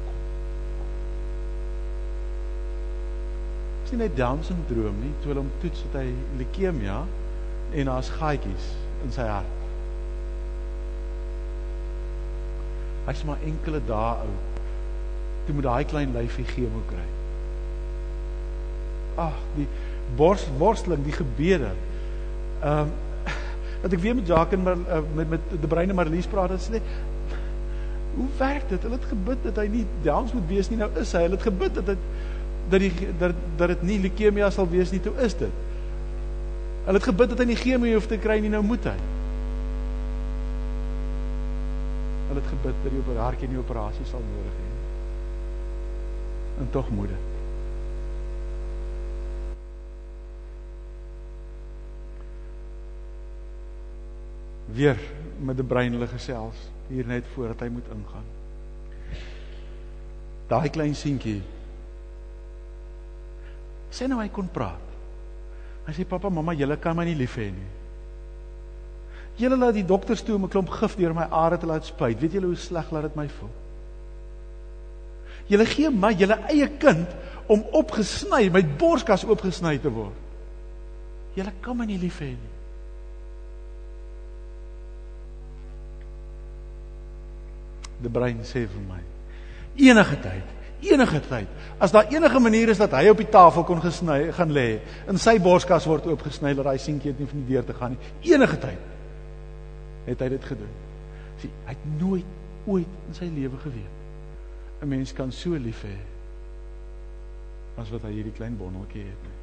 nie 3.92 3.98
net 4.00 4.14
Down 4.16 4.40
syndroom 4.44 5.00
nie, 5.04 5.12
toe 5.20 5.32
hulle 5.32 5.42
hom 5.44 5.50
toets 5.60 5.82
het 5.84 5.96
hy 6.00 6.06
leukemia 6.40 7.02
en 7.76 7.90
daar's 7.90 8.08
gaatjies 8.16 8.70
in 9.04 9.12
sy 9.12 9.26
hart. 9.28 9.58
Hy's 13.08 13.24
maar 13.28 13.42
enkele 13.44 13.82
dae 13.88 14.14
oud. 14.24 14.60
Toe 15.44 15.56
moet 15.58 15.68
daai 15.68 15.84
klein 15.90 16.14
lyfie 16.16 16.46
chemo 16.54 16.80
kry. 16.88 17.04
Ag, 19.20 19.38
die 19.56 19.66
bors 20.16 20.44
worsteling, 20.58 21.04
die 21.04 21.16
gebede. 21.16 21.72
Ehm 22.62 22.86
um, 22.86 22.92
dat 23.82 23.92
ek 23.92 24.02
weer 24.04 24.14
met 24.14 24.26
Jacques 24.26 24.58
en 24.58 24.62
met 24.62 25.14
met, 25.14 25.28
met 25.28 25.48
die 25.50 25.68
breine 25.68 25.94
Marlies 25.94 26.28
praat, 26.30 26.54
dit 26.54 26.68
sê 26.68 26.82
Hoe 28.14 28.26
werk 28.36 28.68
dit? 28.68 28.82
Hulle 28.82 28.94
het 28.94 29.08
gebid 29.08 29.42
dat 29.42 29.56
hy 29.56 29.66
nie 29.72 29.86
Downs 30.04 30.32
moet 30.36 30.44
wees 30.46 30.68
nie. 30.68 30.76
Nou 30.76 30.90
is 31.00 31.12
hy. 31.16 31.24
Hulle 31.24 31.38
het 31.38 31.48
gebid 31.48 31.74
dat 31.80 31.86
dit 31.94 32.08
dat 32.68 32.80
die 32.80 32.92
dat 33.18 33.34
dat 33.56 33.72
dit 33.72 33.82
nie 33.82 33.98
leukemia 34.00 34.50
sal 34.50 34.68
wees 34.68 34.92
nie, 34.92 35.00
toe 35.00 35.14
is 35.24 35.34
dit. 35.36 35.56
Hulle 36.84 36.98
het 37.00 37.08
gebid 37.08 37.32
dat 37.32 37.42
hy 37.42 37.48
nie 37.48 37.58
chemie 37.58 37.94
hoef 37.94 38.06
te 38.10 38.18
kry 38.20 38.38
nie, 38.42 38.52
nou 38.52 38.62
moet 38.66 38.84
hy. 38.90 38.94
Hulle 42.28 42.40
het 42.40 42.52
gebid 42.52 42.84
dat 42.84 42.96
die 43.08 43.18
hartjie 43.18 43.50
nie 43.50 43.60
operasie 43.60 44.06
sal 44.10 44.24
nodig 44.28 44.56
hê. 44.60 44.70
En 46.62 46.72
tog 46.74 46.90
moet 46.92 47.12
dit. 47.12 47.31
Weer 54.72 54.98
met 55.38 55.58
'n 55.58 55.66
breinlige 55.66 56.12
gesels 56.16 56.56
hier 56.88 57.06
net 57.06 57.24
voordat 57.34 57.60
hy 57.60 57.68
moet 57.68 57.88
ingaan. 57.88 58.28
Daai 60.48 60.68
klein 60.70 60.94
seentjie 60.94 61.42
Sê 63.92 64.08
nou 64.08 64.20
hy 64.22 64.30
kon 64.32 64.48
praat. 64.48 64.80
Hy 65.84 65.92
sê 65.92 66.06
pappa, 66.08 66.30
mamma, 66.32 66.54
julle 66.56 66.78
kan 66.80 66.96
my 66.96 67.04
nie 67.04 67.18
lief 67.18 67.36
hê 67.36 67.50
nie. 67.52 67.70
Julle 69.36 69.58
laat 69.58 69.76
die 69.76 69.84
dokters 69.84 70.22
toe 70.24 70.36
om 70.36 70.44
'n 70.44 70.48
klomp 70.48 70.70
gif 70.70 70.96
deur 70.96 71.14
my 71.14 71.26
are 71.30 71.58
te 71.58 71.66
laat 71.66 71.84
spuit. 71.84 72.20
Weet 72.20 72.32
julle 72.32 72.46
hoe 72.46 72.56
sleg 72.56 72.90
laat 72.90 73.02
dit 73.02 73.16
my 73.16 73.28
voel? 73.28 73.50
Julle 75.48 75.66
gee 75.66 75.90
my 75.90 76.12
julle 76.14 76.38
eie 76.48 76.68
kind 76.78 77.08
om 77.46 77.64
opgesny, 77.72 78.48
my 78.50 78.62
borskas 78.62 79.24
oopgesny 79.24 79.78
te 79.78 79.90
word. 79.90 80.16
Julle 81.34 81.52
kan 81.60 81.76
my 81.76 81.84
nie 81.84 81.98
lief 81.98 82.20
hê 82.20 82.30
nie. 82.30 82.61
Die 88.02 88.10
brein 88.10 88.42
sê 88.42 88.66
vir 88.66 88.84
my 88.88 89.00
enige 89.76 90.16
tyd, 90.20 90.48
enige 90.82 91.20
tyd, 91.28 91.48
as 91.80 91.92
daar 91.94 92.10
enige 92.12 92.40
manier 92.40 92.68
is 92.68 92.80
dat 92.80 92.92
hy 92.98 93.08
op 93.08 93.20
die 93.22 93.30
tafel 93.30 93.64
kon 93.64 93.80
gesny 93.80 94.32
gaan 94.36 94.52
lê 94.52 94.82
en 95.08 95.20
sy 95.20 95.38
borskas 95.42 95.86
word 95.88 96.06
oopgesny 96.10 96.54
dat 96.58 96.66
daai 96.68 96.78
seentjie 96.82 97.12
net 97.12 97.22
nie 97.22 97.30
van 97.30 97.44
die 97.44 97.54
deur 97.54 97.66
te 97.66 97.76
gaan 97.78 97.94
nie, 97.94 98.12
enige 98.34 98.58
tyd 98.60 98.88
het 100.02 100.22
hy 100.24 100.28
dit 100.32 100.44
gedoen. 100.50 100.72
Sien, 101.38 101.52
hy 101.66 101.74
het 101.76 101.84
nooit 102.00 102.66
ooit 102.66 102.96
in 103.08 103.16
sy 103.16 103.28
lewe 103.30 103.58
geweet 103.62 104.82
'n 104.82 104.88
mens 104.88 105.12
kan 105.12 105.32
so 105.32 105.54
lief 105.54 105.84
hê 105.86 105.96
as 107.78 107.90
wat 107.90 108.02
hy 108.02 108.12
hierdie 108.12 108.34
klein 108.36 108.56
bondeltjie 108.58 109.04
het 109.06 109.22
nie. 109.22 109.38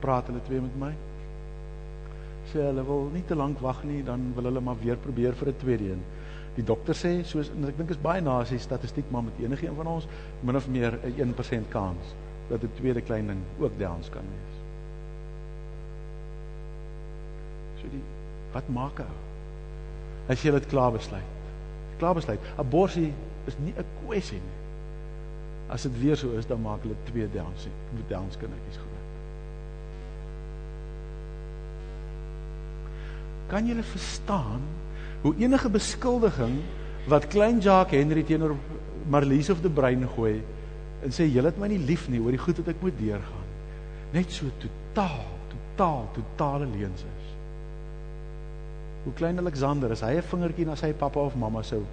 Praat 0.00 0.26
hulle 0.26 0.40
twee 0.46 0.60
met 0.60 0.76
my? 0.78 0.92
Sê 2.52 2.62
hulle 2.62 2.84
wil 2.86 3.10
nie 3.12 3.24
te 3.26 3.34
lank 3.34 3.58
wag 3.60 3.82
nie, 3.84 4.02
dan 4.06 4.32
wil 4.36 4.44
hulle 4.44 4.60
maar 4.60 4.78
weer 4.82 4.96
probeer 4.96 5.34
vir 5.34 5.48
'n 5.48 5.56
tweede 5.62 5.90
een. 5.90 6.02
Die 6.56 6.64
dokter 6.64 6.94
sê 6.94 7.10
soos 7.24 7.50
en 7.52 7.68
ek 7.68 7.76
dink 7.76 7.90
is 7.90 8.00
baie 8.00 8.20
na 8.20 8.44
sy 8.44 8.56
statistiek 8.58 9.10
maar 9.10 9.22
met 9.22 9.40
enige 9.42 9.66
een 9.66 9.76
van 9.76 9.86
ons 9.86 10.06
min 10.40 10.56
of 10.56 10.68
meer 10.68 10.98
'n 11.04 11.14
1% 11.20 11.68
kans 11.68 12.14
dat 12.48 12.62
'n 12.62 12.70
tweede 12.78 13.00
klein 13.00 13.26
ding 13.26 13.42
ook 13.58 13.78
Downs 13.78 14.08
kan 14.08 14.22
wees. 14.22 14.56
So 17.80 17.88
die 17.90 18.02
wat 18.52 18.68
maak 18.68 18.98
ou? 18.98 19.14
As 20.28 20.42
jy 20.42 20.50
dit 20.50 20.66
klaar 20.66 20.92
besluit. 20.92 21.34
Klaar 21.98 22.14
besluit. 22.14 22.40
Abortus 22.56 23.12
is 23.44 23.58
nie 23.58 23.74
'n 23.76 23.84
kwessie 24.06 24.40
nie. 24.40 24.56
As 25.68 25.82
dit 25.82 25.98
weer 26.00 26.16
so 26.16 26.30
is, 26.30 26.46
dan 26.46 26.62
maak 26.62 26.82
hulle 26.82 26.94
twee 27.04 27.28
Downs, 27.30 27.68
Downs 28.08 28.36
kindertjies 28.36 28.78
Kan 33.50 33.68
jy 33.68 33.82
verstaan 33.82 34.62
hoe 35.22 35.34
enige 35.38 35.70
beskuldiging 35.70 36.58
wat 37.08 37.28
klein 37.30 37.60
Jacques 37.62 37.98
Henry 37.98 38.22
teenoor 38.26 38.56
Marlies 39.08 39.50
of 39.50 39.62
die 39.62 39.70
brein 39.70 40.02
gooi 40.16 40.42
en 41.04 41.14
sê 41.14 41.28
jy 41.28 41.44
het 41.44 41.58
my 41.58 41.68
nie 41.70 41.78
lief 41.78 42.08
nie 42.10 42.20
oor 42.20 42.34
die 42.34 42.42
goed 42.42 42.58
wat 42.58 42.72
ek 42.74 42.82
moet 42.82 42.98
deurgaan. 42.98 43.46
Net 44.14 44.32
so 44.34 44.50
totaal 44.62 45.24
totaal 45.52 46.08
totale 46.16 46.66
leuns 46.66 47.04
is 47.04 47.26
hoe 49.06 49.14
klein 49.14 49.38
Alexander 49.38 49.92
is 49.94 50.02
hy 50.02 50.16
'n 50.18 50.22
vingertjie 50.22 50.66
na 50.66 50.74
sy 50.74 50.92
pappa 50.92 51.20
of 51.20 51.36
mamma 51.36 51.62
sou 51.62 51.84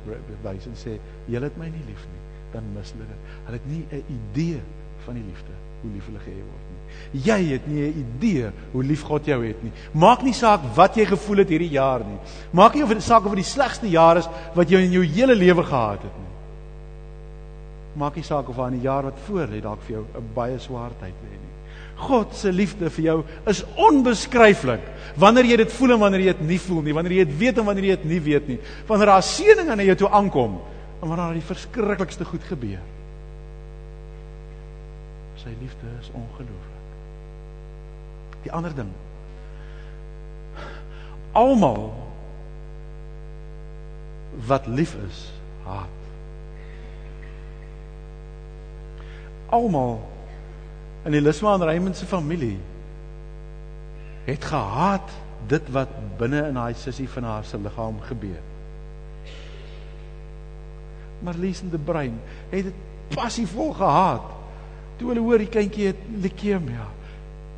wys 0.43 0.65
en 0.65 0.75
sê 0.75 0.97
jy 1.29 1.39
het 1.39 1.57
my 1.57 1.69
nie 1.69 1.85
lief 1.85 2.07
nie 2.09 2.23
dan 2.53 2.63
mis 2.73 2.91
hulle 2.93 3.05
dit. 3.05 3.21
Hulle 3.45 3.57
het 3.57 3.67
nie 3.69 3.85
'n 3.91 4.03
idee 4.17 4.61
van 5.05 5.13
die 5.13 5.23
liefde 5.23 5.53
hoe 5.81 5.91
lief 5.93 6.05
hulle 6.05 6.19
gehê 6.19 6.41
word 6.41 6.65
nie 6.71 6.82
jy 7.13 7.39
het 7.51 7.67
nie 7.67 7.87
'n 7.87 8.05
idee 8.05 8.51
hoe 8.71 8.83
lief 8.83 9.03
God 9.03 9.25
jou 9.25 9.45
het 9.45 9.63
nie. 9.63 9.71
Maak 9.93 10.23
nie 10.23 10.33
saak 10.33 10.61
wat 10.75 10.95
jy 10.95 11.05
gevoel 11.05 11.37
het 11.37 11.49
hierdie 11.49 11.69
jaar 11.69 11.99
nie. 11.99 12.17
Maak 12.51 12.73
nie 12.73 12.83
of 12.83 12.89
dit 12.89 13.03
saak 13.03 13.25
of 13.25 13.35
dit 13.35 13.43
die 13.43 13.51
slegste 13.51 13.89
jaar 13.89 14.17
is 14.17 14.27
wat 14.53 14.69
jy 14.69 14.79
in 14.79 14.91
jou 14.91 15.03
hele 15.03 15.35
lewe 15.35 15.63
gehad 15.63 16.01
het 16.01 16.17
nie. 16.17 16.33
Maak 17.95 18.15
nie 18.15 18.23
saak 18.23 18.49
of 18.49 18.59
aan 18.59 18.71
die 18.71 18.81
jaar 18.81 19.03
wat 19.03 19.19
voor 19.27 19.47
lê 19.47 19.61
dalk 19.61 19.81
vir 19.81 19.95
jou 19.95 20.05
'n 20.15 20.33
baie 20.33 20.59
swaar 20.59 20.91
tyd 20.99 21.13
lê 21.23 21.31
nie. 21.31 21.53
God 21.95 22.33
se 22.35 22.51
liefde 22.51 22.89
vir 22.89 23.03
jou 23.03 23.23
is 23.47 23.63
onbeskryflik 23.75 24.81
wanneer 25.15 25.45
jy 25.45 25.57
dit 25.57 25.71
voel 25.71 25.93
en 25.93 25.99
wanneer 25.99 26.21
jy 26.21 26.33
dit 26.33 26.47
nie 26.47 26.59
voel 26.59 26.81
nie 26.81 26.93
wanneer 26.93 27.13
jy 27.19 27.25
dit 27.25 27.37
weet 27.37 27.57
en 27.57 27.65
wanneer 27.65 27.85
jy 27.85 27.95
dit 27.95 28.05
nie 28.05 28.19
weet 28.19 28.47
nie. 28.47 28.59
Wanneer 28.87 29.13
daar 29.13 29.23
seëning 29.23 29.69
aan 29.69 29.85
jou 29.85 29.95
toe 29.95 30.09
aankom 30.09 30.59
en 31.01 31.07
wanneer 31.07 31.25
daar 31.25 31.39
die 31.39 31.49
verskriklikste 31.53 32.25
goed 32.25 32.43
gebeur. 32.43 32.81
Sy 35.43 35.51
liefde 35.59 35.97
is 36.01 36.11
ongelooflik. 36.15 36.72
Die 38.43 38.51
ander 38.51 38.75
ding. 38.75 38.91
Almal 41.31 41.93
wat 44.47 44.67
lief 44.67 44.95
is, 45.07 45.31
haat. 45.65 45.99
Almal 49.53 49.99
in 51.05 51.13
Elisma 51.13 51.53
en 51.53 51.63
Raymond 51.63 51.97
se 51.97 52.05
familie 52.05 52.59
het 54.23 54.45
gehaat 54.45 55.09
dit 55.47 55.69
wat 55.75 55.91
binne 56.17 56.45
in 56.47 56.55
haar 56.55 56.75
sussie 56.79 57.09
van 57.09 57.23
haar 57.23 57.43
se 57.43 57.57
liggaam 57.59 57.99
gebeur. 58.07 58.39
Marlies 61.23 61.61
en 61.61 61.69
die 61.69 61.79
brein 61.79 62.15
het 62.49 62.71
dit 62.71 62.79
passievol 63.13 63.73
gehaat 63.73 64.31
Toe 64.97 65.09
hulle 65.09 65.23
hoor 65.25 65.41
die 65.41 65.49
kindjie 65.51 65.89
het 65.89 66.01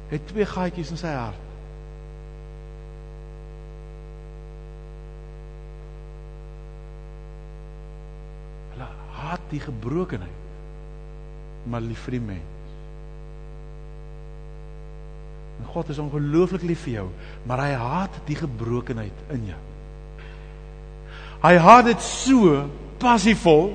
leukemia. 0.06 0.10
Het 0.10 0.28
twee 0.28 0.46
gaatjies 0.46 0.90
in 0.90 0.98
sy 0.98 1.08
hart. 1.08 1.44
Hulle 8.74 8.90
haat 9.20 9.42
die 9.50 9.60
gebrokenheid. 9.60 10.44
Maar 11.66 11.82
lief 11.82 12.04
vir 12.06 12.20
die 12.20 12.22
mens. 12.22 12.52
En 15.56 15.66
God 15.72 15.90
is 15.90 15.98
ongelooflik 15.98 16.62
lief 16.68 16.82
vir 16.84 16.94
jou, 16.94 17.06
maar 17.48 17.62
hy 17.64 17.74
haat 17.80 18.18
die 18.28 18.36
gebrokenheid 18.36 19.22
in 19.32 19.46
jou. 19.48 19.60
Hy 21.46 21.54
haat 21.62 21.86
dit 21.88 22.02
so 22.02 22.66
passievol 23.00 23.72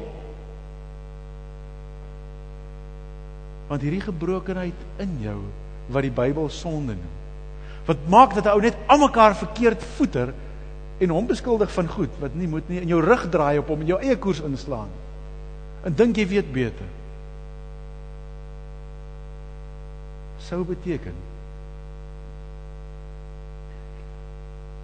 want 3.70 3.84
hierdie 3.86 4.02
gebrokenheid 4.02 4.80
in 4.98 5.12
jou 5.22 5.38
wat 5.90 6.06
die 6.06 6.14
Bybel 6.14 6.48
sonde 6.48 6.94
noem. 6.94 7.18
Wat 7.86 8.06
maak 8.08 8.34
dat 8.34 8.44
'n 8.44 8.54
ou 8.54 8.60
net 8.60 8.76
almekaar 8.86 9.36
verkeerd 9.36 9.82
voeter 9.96 10.34
en 10.98 11.08
hom 11.08 11.26
beskuldig 11.26 11.72
van 11.72 11.88
goed 11.88 12.12
wat 12.20 12.34
nie 12.34 12.48
moet 12.48 12.68
nie 12.68 12.80
in 12.80 12.88
jou 12.88 13.00
rug 13.00 13.28
draai 13.28 13.58
op 13.58 13.68
hom 13.72 13.80
en 13.80 13.86
jou 13.86 14.00
eie 14.00 14.16
koers 14.16 14.40
inslaan. 14.40 14.88
En 15.84 15.94
dink 15.94 16.16
jy 16.16 16.26
weet 16.28 16.52
beter? 16.52 16.88
Sou 20.38 20.64
beteken 20.64 21.16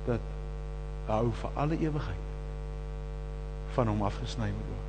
dat 0.07 0.21
hou 1.07 1.31
vir 1.41 1.51
alle 1.55 1.79
ewigheid 1.79 2.25
van 3.77 3.89
hom 3.93 4.03
afgesny 4.03 4.49
moet 4.49 4.71
word. 4.73 4.85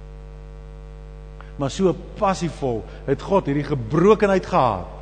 Maar 1.58 1.74
so 1.74 1.94
passievol 2.22 2.84
het 3.06 3.22
God 3.22 3.50
hierdie 3.50 3.68
gebrokenheid 3.68 4.46
gehad 4.46 4.97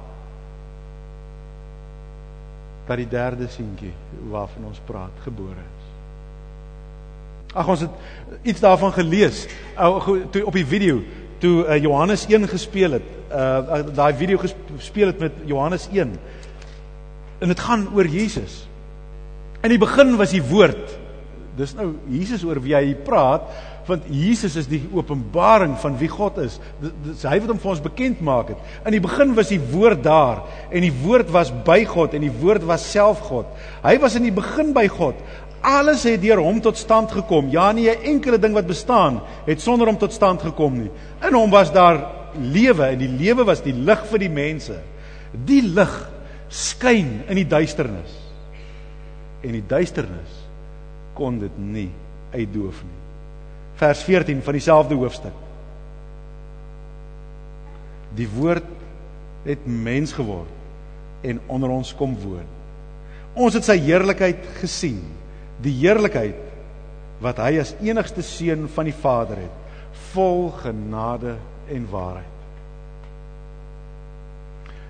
dat 2.86 2.98
die 2.98 3.10
derde 3.10 3.48
seentjie 3.50 3.94
waarvan 4.30 4.70
ons 4.70 4.82
praat 4.86 5.24
gebore 5.26 5.62
is. 5.62 5.86
Ag 7.56 7.70
ons 7.72 7.86
het 7.86 8.44
iets 8.44 8.60
daarvan 8.60 8.92
gelees 8.94 9.46
toe 10.32 10.44
op 10.46 10.54
die 10.54 10.68
video 10.68 11.00
toe 11.40 11.66
uh, 11.66 11.78
Johannes 11.82 12.26
1 12.28 12.48
gespeel 12.52 13.00
het. 13.00 13.12
Uh 13.32 13.82
daai 13.96 14.14
video 14.16 14.40
gespeel 14.78 15.08
het 15.12 15.20
met 15.20 15.32
Johannes 15.46 15.88
1. 15.92 16.14
En 17.40 17.48
dit 17.48 17.60
gaan 17.60 17.88
oor 17.94 18.08
Jesus. 18.08 18.68
In 19.62 19.74
die 19.74 19.82
begin 19.82 20.16
was 20.20 20.32
die 20.36 20.44
woord. 20.44 20.94
Dis 21.56 21.74
nou 21.76 21.96
Jesus 22.12 22.44
oor 22.44 22.60
wie 22.62 22.76
hy 22.76 22.94
praat, 23.08 23.48
want 23.88 24.06
Jesus 24.10 24.56
is 24.58 24.68
die 24.70 24.82
openbaring 24.94 25.76
van 25.82 25.98
wie 26.00 26.10
God 26.10 26.40
is. 26.42 26.58
Dis 26.82 27.26
hy 27.28 27.38
wat 27.44 27.52
hom 27.54 27.62
vir 27.62 27.72
ons 27.76 27.84
bekend 27.84 28.22
maak 28.26 28.52
het. 28.54 28.74
In 28.88 28.96
die 28.98 29.04
begin 29.04 29.36
was 29.38 29.52
die 29.54 29.62
woord 29.62 30.02
daar 30.06 30.42
en 30.72 30.86
die 30.86 30.94
woord 31.04 31.30
was 31.34 31.52
by 31.68 31.84
God 31.90 32.16
en 32.18 32.26
die 32.26 32.34
woord 32.42 32.66
was 32.66 32.86
self 32.90 33.22
God. 33.30 33.50
Hy 33.86 33.98
was 34.02 34.18
in 34.18 34.26
die 34.26 34.34
begin 34.34 34.74
by 34.76 34.88
God. 34.90 35.20
Alles 35.66 36.06
het 36.06 36.22
deur 36.22 36.42
hom 36.46 36.60
tot 36.62 36.78
stand 36.78 37.14
gekom. 37.14 37.50
Ja, 37.54 37.72
nie 37.72 37.90
'n 37.90 38.18
enkele 38.18 38.38
ding 38.38 38.54
wat 38.54 38.68
bestaan 38.68 39.22
het 39.46 39.62
sonder 39.62 39.88
hom 39.88 39.98
tot 39.98 40.14
stand 40.14 40.42
gekom 40.42 40.78
nie. 40.82 40.92
In 41.22 41.34
hom 41.34 41.50
was 41.50 41.72
daar 41.72 42.06
lewe 42.40 42.84
en 42.84 43.00
die 43.00 43.10
lewe 43.10 43.46
was 43.46 43.62
die 43.62 43.74
lig 43.74 44.06
vir 44.06 44.20
die 44.20 44.30
mense. 44.30 44.82
Die 45.46 45.62
lig 45.62 46.10
skyn 46.50 47.24
in 47.28 47.36
die 47.36 47.48
duisternis. 47.48 48.14
En 49.42 49.52
die 49.52 49.66
duisternis 49.68 50.44
kon 51.14 51.40
dit 51.40 51.58
nie 51.58 51.92
uitdoof 52.34 52.84
nie 52.84 53.05
vers 53.76 54.04
14 54.04 54.42
van 54.44 54.54
dieselfde 54.54 54.96
hoofstuk. 54.96 55.34
Die 58.16 58.28
woord 58.32 58.68
het 59.46 59.66
mens 59.66 60.14
geword 60.16 60.52
en 61.26 61.40
onder 61.46 61.70
ons 61.70 61.96
kom 61.96 62.16
woon. 62.24 62.48
Ons 63.36 63.58
het 63.58 63.68
sy 63.68 63.76
heerlikheid 63.84 64.46
gesien, 64.62 65.02
die 65.62 65.74
heerlikheid 65.82 66.40
wat 67.24 67.40
hy 67.44 67.58
as 67.60 67.76
enigste 67.84 68.24
seun 68.24 68.68
van 68.72 68.88
die 68.88 68.96
Vader 68.96 69.40
het, 69.44 69.62
vol 70.14 70.50
genade 70.62 71.36
en 71.72 71.88
waarheid. 71.92 72.32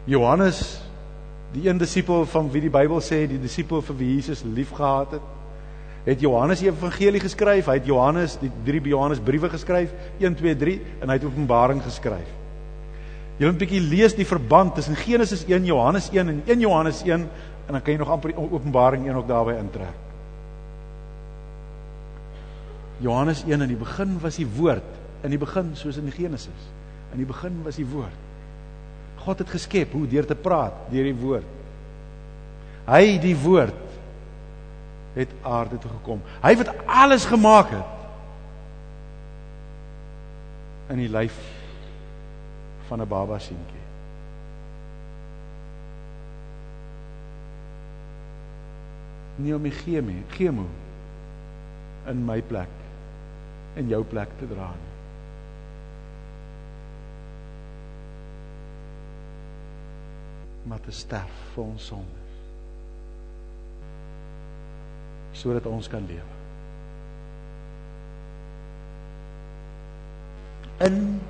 Johannes, 0.05 0.61
die 1.53 1.65
een 1.69 1.79
disipel 1.81 2.25
van 2.29 2.49
wie 2.53 2.61
die 2.65 2.73
Bybel 2.73 3.01
sê 3.01 3.23
die 3.29 3.41
disipel 3.41 3.81
vir 3.85 3.97
wie 3.97 4.11
Jesus 4.17 4.43
liefgehad 4.45 5.15
het, 5.17 5.31
het 6.05 6.21
Johannes 6.21 6.61
die 6.61 6.69
evangelie 6.69 7.19
geskryf. 7.19 7.65
Hy 7.65 7.79
het 7.79 7.89
Johannes 7.89 8.37
die 8.41 8.51
drie 8.65 8.81
Johannes 8.91 9.19
briewe 9.19 9.49
geskryf, 9.49 9.93
1 10.21 10.35
2 10.37 10.55
3 10.61 10.75
en 11.01 11.09
hy 11.09 11.17
het 11.17 11.25
Openbaring 11.25 11.81
geskryf. 11.83 12.29
Jy 13.37 13.45
moet 13.45 13.55
'n 13.55 13.65
bietjie 13.65 13.81
lees 13.81 14.13
die 14.15 14.25
verband 14.25 14.75
tussen 14.75 14.95
Genesis 14.95 15.43
1, 15.47 15.65
Johannes 15.65 16.09
1 16.09 16.29
en 16.29 16.43
1 16.45 16.59
Johannes 16.59 17.01
1 17.03 17.27
en 17.67 17.73
dan 17.73 17.81
kan 17.81 17.93
jy 17.93 17.99
nog 17.99 18.09
amper 18.09 18.37
Openbaring 18.37 19.07
1 19.07 19.15
ook 19.15 19.27
daarbey 19.27 19.57
intrek. 19.57 19.93
Johannes 22.99 23.43
1 23.43 23.61
in 23.61 23.67
die 23.67 23.77
begin 23.77 24.19
was 24.21 24.35
die 24.35 24.47
woord, 24.47 24.83
in 25.23 25.29
die 25.29 25.37
begin 25.37 25.71
soos 25.73 25.97
in 25.97 26.11
Genesis. 26.11 26.69
In 27.11 27.17
die 27.17 27.25
begin 27.25 27.63
was 27.63 27.75
die 27.75 27.85
woord. 27.85 28.13
God 29.25 29.39
het 29.39 29.49
geskep 29.49 29.91
hoe 29.91 30.07
deur 30.07 30.25
te 30.25 30.35
praat 30.35 30.73
deur 30.91 31.03
die 31.03 31.15
woord. 31.15 31.45
Hy 32.85 33.17
die 33.17 33.35
woord 33.35 33.84
het 35.15 35.31
aarde 35.41 35.77
toe 35.79 35.91
gekom. 35.91 36.21
Hy 36.43 36.55
wat 36.59 36.71
alles 36.85 37.25
gemaak 37.25 37.69
het 37.71 37.91
in 40.93 41.01
die 41.01 41.09
lyf 41.09 41.37
van 42.87 43.01
'n 43.01 43.07
baba 43.07 43.39
seentjie. 43.39 43.83
Nie 49.35 49.55
om 49.55 49.63
die 49.63 49.71
chemie, 49.71 50.23
chemo 50.29 50.67
in 52.07 52.25
my 52.25 52.41
plek 52.41 52.69
in 53.75 53.87
jou 53.87 54.03
plek 54.03 54.29
te 54.39 54.47
dra 54.47 54.71
nie. 54.71 54.93
Maar 60.63 60.79
te 60.79 60.91
sterf 60.91 61.31
vir 61.53 61.63
ons 61.63 61.85
sondes. 61.85 62.14
Sodat 65.45 65.67
ons 65.69 65.89
kan 65.91 66.01
lewe. 66.09 66.33
In 70.89 71.21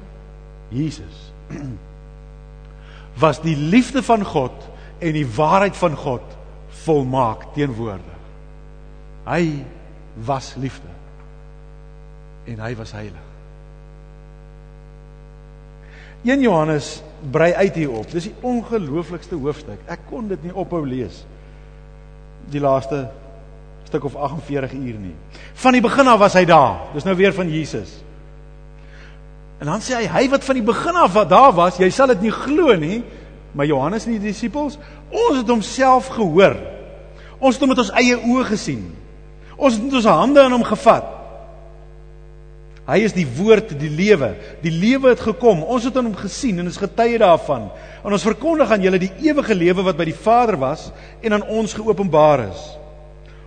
Jesus 0.71 1.33
was 3.23 3.41
die 3.43 3.57
liefde 3.59 4.03
van 4.03 4.23
God 4.25 4.55
en 5.03 5.13
die 5.19 5.27
waarheid 5.27 5.75
van 5.77 5.99
God 5.99 6.23
volmaak 6.85 7.49
teenwoordig. 7.57 8.15
Hy 9.27 9.43
was 10.25 10.53
liefde 10.55 10.91
en 12.45 12.59
hy 12.63 12.71
was 12.79 12.95
heilig. 12.95 13.21
1 16.25 16.41
Johannes 16.41 17.03
brei 17.31 17.51
uit 17.53 17.75
hierop. 17.77 18.09
Dis 18.09 18.29
die 18.29 18.35
ongelooflikste 18.45 19.37
hoofstuk. 19.37 19.81
Ek 19.91 20.07
kon 20.09 20.29
dit 20.31 20.47
nie 20.47 20.55
ophou 20.55 20.81
lees 20.87 21.21
die 22.53 22.61
laaste 22.61 23.07
stuk 23.87 24.07
of 24.07 24.15
48 24.15 24.73
uur 24.73 24.97
nie. 24.99 25.15
Van 25.53 25.75
die 25.75 25.81
begin 25.81 26.07
af 26.07 26.19
was 26.19 26.35
hy 26.37 26.45
daar. 26.49 26.89
Dis 26.93 27.05
nou 27.07 27.15
weer 27.15 27.33
van 27.33 27.49
Jesus. 27.49 28.01
En 29.59 29.69
dan 29.71 29.83
sê 29.83 30.01
hy 30.01 30.07
hy 30.11 30.25
wat 30.33 30.43
van 30.43 30.59
die 30.59 30.65
begin 30.65 30.97
af 30.99 31.13
wat 31.15 31.29
daar 31.31 31.53
was, 31.55 31.79
jy 31.79 31.89
sal 31.93 32.11
dit 32.11 32.25
nie 32.27 32.33
glo 32.33 32.75
nie, 32.79 32.99
maar 33.55 33.69
Johannes 33.69 34.07
en 34.07 34.17
die 34.17 34.27
disippels, 34.27 34.75
ons 35.09 35.39
het 35.39 35.49
homself 35.49 36.11
gehoor. 36.17 36.57
Ons 37.39 37.55
het 37.55 37.63
hom 37.63 37.71
met 37.71 37.83
ons 37.83 37.93
eie 37.95 38.17
oë 38.19 38.47
gesien. 38.51 38.83
Ons 39.55 39.77
het 39.77 39.85
met 39.85 39.99
ons 40.01 40.09
hande 40.11 40.43
aan 40.43 40.55
hom 40.57 40.65
gevat. 40.67 41.11
Hy 42.85 42.99
is 43.01 43.15
die 43.15 43.25
woord, 43.25 43.71
die 43.79 43.89
lewe. 43.89 44.35
Die 44.61 44.73
lewe 44.73 45.15
het 45.15 45.23
gekom. 45.25 45.63
Ons 45.63 45.87
het 45.87 45.95
aan 45.97 46.11
hom 46.11 46.17
gesien 46.19 46.61
en 46.61 46.69
is 46.69 46.77
getuie 46.77 47.17
daarvan. 47.21 47.69
En 48.05 48.13
ons 48.13 48.27
verkondig 48.27 48.69
aan 48.71 48.83
julle 48.85 49.01
die 49.01 49.13
ewige 49.25 49.55
lewe 49.57 49.87
wat 49.87 49.97
by 49.97 50.05
die 50.11 50.17
Vader 50.17 50.59
was 50.61 50.91
en 51.23 51.33
aan 51.33 51.47
ons 51.49 51.73
geopenbaar 51.73 52.45
is. 52.51 52.65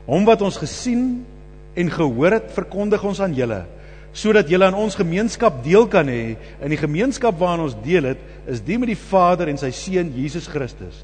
Hom 0.08 0.24
wat 0.24 0.40
ons 0.42 0.56
gesien 0.56 1.20
en 1.78 1.90
gehoor 1.92 2.38
het, 2.38 2.52
verkondig 2.56 3.04
ons 3.04 3.20
aan 3.20 3.36
julle 3.36 3.64
sodat 4.18 4.48
julle 4.50 4.66
aan 4.66 4.76
ons 4.78 4.96
gemeenskap 4.98 5.60
deel 5.62 5.84
kan 5.90 6.08
hê. 6.08 6.36
In 6.64 6.72
die 6.72 6.80
gemeenskap 6.80 7.36
waaraan 7.38 7.66
ons 7.66 7.76
deel 7.84 8.10
het, 8.14 8.22
is 8.50 8.62
die 8.64 8.78
met 8.80 8.90
die 8.90 8.98
Vader 8.98 9.50
en 9.52 9.60
sy 9.60 9.70
seun 9.74 10.10
Jesus 10.16 10.48
Christus. 10.50 11.02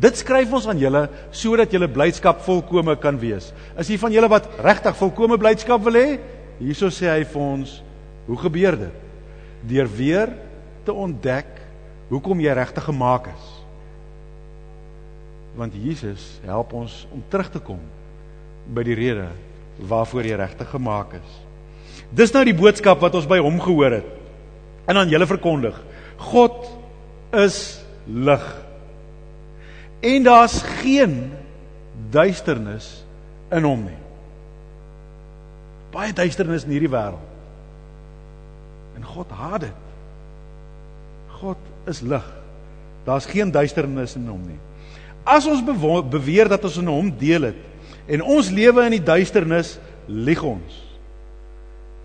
Dit 0.00 0.18
skryf 0.20 0.52
ons 0.56 0.66
aan 0.68 0.80
julle 0.80 1.06
sodat 1.36 1.72
julle 1.72 1.88
blydskap 1.92 2.42
volkome 2.44 2.96
kan 3.00 3.20
wees. 3.20 3.52
Is 3.78 3.92
hier 3.92 4.00
van 4.00 4.12
julle 4.12 4.30
wat 4.32 4.48
regtig 4.64 4.96
volkome 4.98 5.38
blydskap 5.40 5.84
wil 5.86 6.00
hê? 6.00 6.08
Hierso 6.60 6.90
sê 6.92 7.08
hy 7.12 7.22
vir 7.28 7.42
ons, 7.44 7.76
hoe 8.26 8.38
gebeur 8.40 8.78
dit? 8.80 9.04
Deur 9.70 9.92
weer 9.98 10.32
te 10.86 10.94
ontdek 10.96 11.52
hoekom 12.10 12.40
jy 12.42 12.56
regtig 12.56 12.88
gemaak 12.88 13.30
is. 13.32 13.46
Want 15.56 15.76
Jesus 15.80 16.26
help 16.44 16.74
ons 16.76 17.04
om 17.14 17.22
terug 17.32 17.52
te 17.52 17.62
kom 17.62 17.80
by 18.74 18.84
die 18.86 18.96
rede 18.98 19.28
waarvoor 19.76 20.26
jy 20.26 20.38
regtig 20.40 20.70
gemaak 20.72 21.18
is. 21.18 21.34
Dis 22.16 22.32
nou 22.34 22.44
die 22.46 22.56
boodskap 22.56 23.02
wat 23.02 23.14
ons 23.18 23.28
by 23.28 23.38
hom 23.42 23.58
gehoor 23.60 23.98
het 23.98 24.88
en 24.88 25.02
aan 25.02 25.10
julle 25.10 25.26
verkondig. 25.28 25.76
God 26.30 26.66
is 27.34 27.80
lig. 28.06 28.44
En 30.06 30.26
daar's 30.26 30.60
geen 30.80 31.32
duisternis 32.14 32.88
in 33.52 33.66
hom 33.66 33.86
nie 33.88 34.00
baie 35.96 36.12
duisternis 36.16 36.66
in 36.66 36.74
hierdie 36.76 36.92
wêreld. 36.92 37.22
En 38.96 39.04
God 39.06 39.32
haat 39.36 39.66
dit. 39.66 39.84
God 41.40 41.90
is 41.90 42.02
lig. 42.04 42.24
Daar's 43.06 43.28
geen 43.30 43.52
duisternis 43.54 44.16
in 44.18 44.26
hom 44.28 44.42
nie. 44.48 44.58
As 45.26 45.46
ons 45.50 45.62
beweer 46.10 46.50
dat 46.50 46.64
ons 46.66 46.78
in 46.80 46.90
hom 46.90 47.10
deel 47.18 47.50
het 47.50 47.62
en 48.06 48.22
ons 48.22 48.50
lewe 48.50 48.84
in 48.86 48.96
die 48.98 49.02
duisternis, 49.02 49.76
lieg 50.06 50.42
ons 50.46 50.82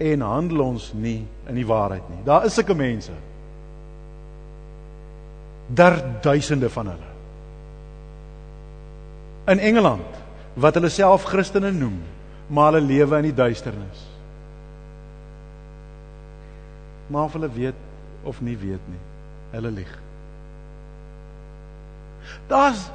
en 0.01 0.23
handel 0.25 0.63
ons 0.65 0.87
nie 0.97 1.19
in 1.49 1.57
die 1.57 1.67
waarheid 1.67 2.07
nie. 2.09 2.23
Daar 2.25 2.47
is 2.47 2.55
sulke 2.57 2.73
mense. 2.73 3.13
Daar 5.69 5.99
duisende 6.25 6.69
van 6.73 6.89
hulle. 6.89 7.09
In 9.53 9.61
Engeland 9.61 10.19
wat 10.53 10.75
hulle 10.75 10.89
self 10.91 11.27
Christene 11.29 11.71
noem, 11.71 11.99
maar 12.51 12.71
hulle 12.71 12.85
lewe 12.87 13.21
in 13.21 13.29
die 13.29 13.37
duisternis. 13.37 14.01
Maar 17.11 17.29
of 17.29 17.37
hulle 17.37 17.51
weet 17.53 17.87
of 18.27 18.41
nie 18.41 18.57
weet 18.57 18.89
nie, 18.89 19.03
hulle 19.53 19.71
lieg. 19.71 19.93
Daar's 22.49 22.89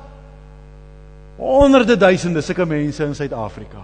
honderde 1.37 1.97
duisende 1.97 2.41
sulke 2.41 2.67
mense 2.69 3.05
in 3.05 3.15
Suid-Afrika 3.15 3.83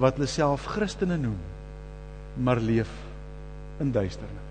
wat 0.00 0.18
hulle 0.18 0.28
self 0.28 0.66
Christene 0.68 1.16
noem, 1.16 1.38
maar 2.44 2.60
leef 2.60 2.90
in 3.80 3.92
duisternis. 3.92 4.44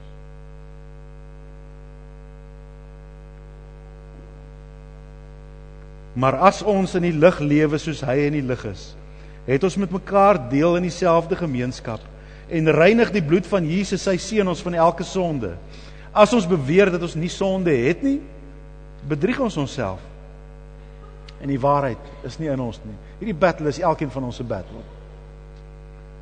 Maar 6.16 6.40
as 6.48 6.64
ons 6.64 6.96
in 6.96 7.06
die 7.06 7.14
lig 7.14 7.38
lewe 7.44 7.78
soos 7.82 8.02
hy 8.08 8.24
in 8.30 8.40
die 8.40 8.46
lig 8.46 8.64
is, 8.70 8.88
het 9.46 9.66
ons 9.68 9.78
met 9.78 9.94
mekaar 9.94 10.40
deel 10.50 10.80
in 10.80 10.88
dieselfde 10.88 11.38
gemeenskap 11.38 12.02
en 12.50 12.72
reinig 12.74 13.12
die 13.14 13.24
bloed 13.26 13.46
van 13.50 13.68
Jesus 13.68 14.06
sy 14.06 14.16
seun 14.22 14.50
ons 14.50 14.62
van 14.66 14.78
elke 14.80 15.06
sonde. 15.06 15.56
As 16.16 16.34
ons 16.34 16.48
beweer 16.50 16.90
dat 16.94 17.04
ons 17.04 17.18
nie 17.20 17.30
sonde 17.30 17.74
het 17.74 18.02
nie, 18.06 18.20
bedrieg 19.06 19.42
ons 19.44 19.58
onsself. 19.62 20.02
En 21.44 21.52
die 21.52 21.60
waarheid 21.60 22.26
is 22.28 22.38
nie 22.40 22.50
in 22.52 22.62
ons 22.64 22.80
nie. 22.84 22.96
Hierdie 23.20 23.38
battle 23.38 23.72
is 23.72 23.82
elkeen 23.84 24.12
van 24.14 24.30
ons 24.30 24.40
se 24.40 24.46
battle. 24.48 24.84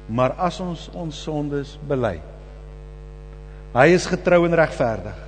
Maar 0.08 0.36
as 0.50 0.60
ons 0.64 0.88
ons 1.00 1.22
sondes 1.26 1.78
bely, 1.88 2.18
hy 3.74 3.86
is 3.94 4.08
getrou 4.10 4.44
en 4.48 4.58
regverdig. 4.58 5.20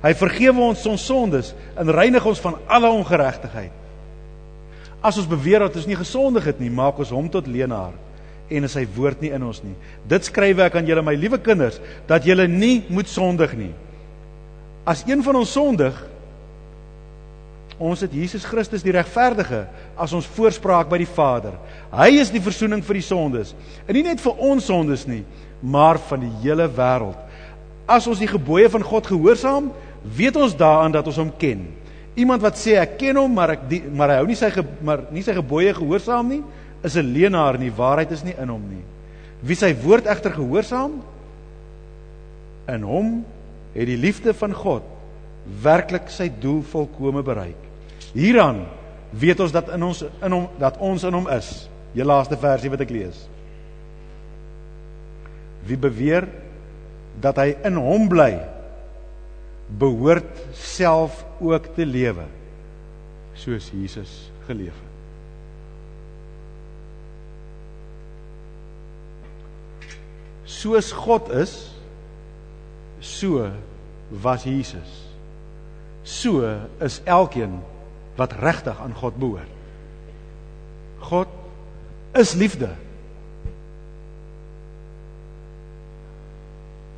Hy 0.00 0.12
vergewe 0.16 0.68
ons 0.70 0.84
ons 0.88 1.02
sondes 1.04 1.50
en 1.76 1.92
reinig 1.92 2.24
ons 2.24 2.40
van 2.40 2.56
alle 2.70 2.92
ongeregtigheid. 3.00 3.74
As 5.04 5.18
ons 5.20 5.28
beweer 5.28 5.64
dat 5.64 5.76
ons 5.80 5.88
nie 5.88 5.98
gesondig 5.98 6.46
het 6.48 6.60
nie, 6.60 6.70
maak 6.72 7.00
ons 7.00 7.12
hom 7.12 7.28
tot 7.32 7.48
leenaar 7.48 7.96
en 8.50 8.66
is 8.66 8.74
sy 8.74 8.82
woord 8.96 9.20
nie 9.22 9.30
in 9.34 9.44
ons 9.46 9.60
nie. 9.62 9.76
Dit 10.10 10.26
skryf 10.26 10.58
ek 10.64 10.80
aan 10.80 10.88
julle 10.88 11.04
my 11.06 11.14
liewe 11.14 11.38
kinders 11.42 11.78
dat 12.08 12.26
julle 12.26 12.48
nie 12.50 12.82
moet 12.90 13.08
sondig 13.08 13.54
nie. 13.58 13.70
As 14.88 15.04
een 15.06 15.22
van 15.22 15.38
ons 15.38 15.52
sondig, 15.54 15.94
ons 17.80 18.02
het 18.04 18.12
Jesus 18.12 18.44
Christus 18.44 18.84
die 18.84 18.92
regverdige 18.92 19.64
as 19.96 20.12
ons 20.16 20.28
voorspraak 20.36 20.90
by 20.90 20.98
die 21.00 21.08
Vader. 21.08 21.56
Hy 21.92 22.10
is 22.20 22.30
die 22.32 22.42
verzoening 22.44 22.82
vir 22.84 22.98
die 23.00 23.06
sondes. 23.06 23.54
En 23.88 23.96
nie 23.96 24.04
net 24.04 24.20
vir 24.20 24.42
ons 24.50 24.66
sondes 24.68 25.06
nie, 25.08 25.22
maar 25.64 25.98
van 26.10 26.26
die 26.26 26.32
hele 26.44 26.68
wêreld. 26.68 27.16
As 27.90 28.06
ons 28.06 28.20
die 28.20 28.28
gebooie 28.30 28.68
van 28.70 28.84
God 28.86 29.08
gehoorsaam, 29.08 29.70
weet 30.04 30.36
ons 30.36 30.56
daaraan 30.56 30.92
dat 30.98 31.08
ons 31.08 31.18
hom 31.20 31.32
ken. 31.40 31.64
Iemand 32.20 32.44
wat 32.44 32.60
sê 32.60 32.76
ek 32.80 32.98
ken 33.00 33.16
hom, 33.16 33.32
maar 33.32 33.54
ek 33.56 33.64
die, 33.70 33.80
maar 33.88 34.12
hy 34.12 34.20
hou 34.20 34.28
nie 34.28 34.38
sy 34.38 34.52
ge, 34.52 34.64
maar 34.84 35.06
nie 35.14 35.24
sy 35.24 35.34
gebooie 35.38 35.72
gehoorsaam 35.76 36.28
nie, 36.28 36.42
is 36.84 36.96
'n 36.96 37.12
leienaar 37.12 37.58
nie. 37.58 37.72
Waarheid 37.72 38.12
is 38.12 38.24
nie 38.24 38.36
in 38.36 38.48
hom 38.48 38.62
nie. 38.68 38.84
Wie 39.42 39.56
sy 39.56 39.72
woord 39.74 40.06
egter 40.06 40.32
gehoorsaam, 40.32 41.00
in 42.68 42.82
hom 42.82 43.24
het 43.74 43.86
die 43.86 43.96
liefde 43.96 44.34
van 44.34 44.52
God 44.52 44.82
werklik 45.62 46.10
sy 46.10 46.28
doel 46.40 46.62
volkome 46.62 47.22
bereik. 47.22 47.69
Hieraan 48.12 48.64
weet 49.10 49.40
ons 49.40 49.52
dat 49.52 49.70
in 49.74 49.82
ons 49.86 50.02
in 50.02 50.34
hom 50.34 50.48
dat 50.58 50.78
ons 50.78 51.04
in 51.06 51.14
hom 51.14 51.28
is. 51.30 51.68
Die 51.94 52.06
laaste 52.06 52.38
versie 52.38 52.70
wat 52.70 52.82
ek 52.84 52.92
lees. 52.94 53.24
Wie 55.66 55.78
beweer 55.78 56.28
dat 57.20 57.38
hy 57.42 57.52
in 57.66 57.76
hom 57.78 58.08
bly, 58.10 58.32
behoort 59.78 60.38
self 60.56 61.24
ook 61.40 61.72
te 61.76 61.86
lewe 61.86 62.26
soos 63.38 63.70
Jesus 63.74 64.30
geleef 64.46 64.74
het. 64.74 64.88
Soos 70.50 70.90
God 70.92 71.30
is, 71.32 71.52
so 73.00 73.46
was 74.10 74.44
Jesus. 74.44 74.90
So 76.04 76.42
is 76.82 76.98
elkeen 77.06 77.60
wat 78.16 78.32
regtig 78.32 78.80
aan 78.80 78.94
God 78.94 79.16
behoort. 79.16 79.58
God 81.00 81.28
is 82.12 82.34
liefde. 82.34 82.68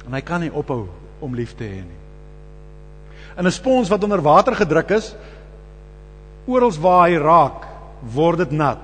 En 0.06 0.14
hy 0.16 0.22
kan 0.26 0.42
nie 0.42 0.52
ophou 0.52 0.86
om 1.22 1.34
lief 1.38 1.54
te 1.56 1.64
hê 1.64 1.82
nie. 1.84 2.00
In 3.38 3.46
'n 3.46 3.52
spons 3.52 3.88
wat 3.88 4.04
onder 4.04 4.20
water 4.20 4.54
gedruk 4.54 4.90
is, 4.90 5.14
oral 6.46 6.72
waar 6.80 7.08
hy 7.08 7.16
raak, 7.16 7.66
word 8.14 8.38
dit 8.38 8.50
nat. 8.50 8.82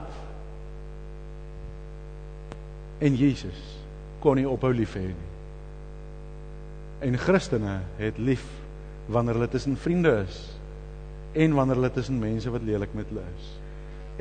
En 2.98 3.14
Jesus 3.14 3.58
kon 4.20 4.36
nie 4.36 4.48
ophou 4.48 4.72
lief 4.72 4.94
hê 4.94 5.06
nie. 5.06 5.28
En 7.00 7.18
Christene 7.18 7.80
het 7.96 8.18
lief 8.18 8.44
wanneer 9.06 9.34
hulle 9.34 9.48
tussen 9.48 9.76
vriende 9.76 10.24
is 10.26 10.57
en 11.32 11.54
wanneer 11.54 11.76
hulle 11.76 11.92
tussen 11.92 12.18
mense 12.18 12.50
wat 12.50 12.62
lelik 12.62 12.94
met 12.96 13.10
hulle 13.12 13.24
is. 13.36 13.50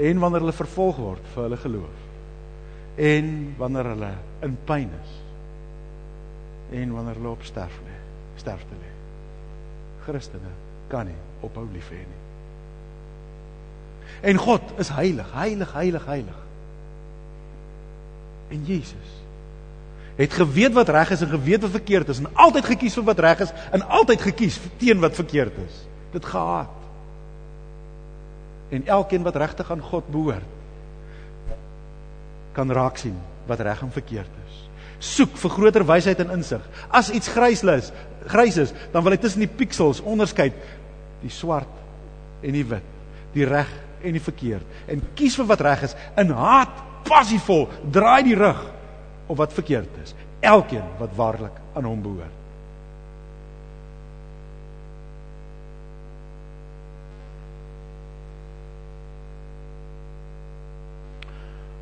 En 0.10 0.20
wanneer 0.20 0.46
hulle 0.46 0.56
vervolg 0.56 0.98
word 1.02 1.30
vir 1.34 1.43
hulle 1.48 1.62
geloof. 1.62 2.04
En 2.96 3.32
wanneer 3.58 3.93
hulle 3.93 4.12
in 4.46 4.58
pyn 4.65 4.89
is. 5.02 5.13
En 6.82 6.91
wanneer 6.93 7.20
hulle 7.22 7.36
op 7.38 7.46
sterf 7.48 7.80
lê 7.86 7.98
sterfte 8.38 8.76
lê. 8.78 8.91
Christene 10.06 10.54
kan 10.91 11.10
nie 11.10 11.17
ophou 11.46 11.65
lief 11.74 11.89
hê 11.91 12.02
nie. 12.02 12.24
En 14.32 14.39
God 14.41 14.74
is 14.82 14.91
heilig 14.96 15.32
heilig 15.36 15.74
heilig 15.76 16.06
heilig. 16.06 16.43
En 18.54 18.63
Jesus 18.65 19.15
het 20.17 20.34
geweet 20.34 20.74
wat 20.74 20.89
reg 20.89 21.12
is 21.13 21.22
en 21.22 21.30
geweet 21.30 21.62
wat 21.62 21.76
verkeerd 21.76 22.08
is 22.10 22.17
en 22.24 22.32
altyd 22.34 22.65
gekies 22.65 22.96
vir 22.98 23.06
wat 23.06 23.20
reg 23.22 23.43
is 23.46 23.52
en 23.76 23.84
altyd 24.00 24.24
gekies 24.32 24.56
teen 24.82 25.04
wat 25.04 25.17
verkeerd 25.17 25.60
is. 25.62 25.84
Dit 26.15 26.26
gehaat. 26.26 26.77
En 28.69 28.86
elkeen 28.86 29.23
wat 29.23 29.36
regtig 29.39 29.71
aan 29.71 29.82
God 29.82 30.08
behoort 30.12 30.56
kan 32.58 32.71
raak 32.73 32.97
sien 32.97 33.17
wat 33.47 33.62
reg 33.62 33.82
en 33.86 33.93
verkeerd 33.93 34.34
is. 34.47 34.56
Soek 34.97 35.36
vir 35.38 35.53
groter 35.53 35.86
wysheid 35.86 36.19
en 36.23 36.34
insig. 36.39 36.63
As 36.89 37.12
iets 37.13 37.30
grys 37.30 37.62
is, 37.63 37.91
grys 38.27 38.58
is, 38.58 38.73
dan 38.91 39.06
wil 39.06 39.13
hy 39.13 39.19
tussen 39.21 39.43
die 39.45 39.51
piksels 39.60 40.01
onderskei 40.01 40.49
die 41.21 41.34
swart 41.34 42.41
en 42.41 42.58
die 42.58 42.65
wit, 42.65 42.89
die 43.34 43.45
reg 43.47 43.69
en 44.01 44.17
die 44.17 44.23
verkeerd 44.23 44.89
en 44.91 45.06
kies 45.17 45.38
vir 45.39 45.47
wat 45.49 45.63
reg 45.65 45.86
is 45.88 45.95
in 46.19 46.34
haat 46.38 46.84
passievol 47.08 47.65
draai 47.93 48.23
die 48.27 48.38
rug 48.38 48.60
of 49.27 49.38
wat 49.39 49.56
verkeerd 49.56 50.01
is. 50.03 50.15
Elkeen 50.41 50.86
wat 50.99 51.15
waarlik 51.17 51.56
aan 51.75 51.88
hom 51.88 52.01
behoort. 52.03 52.37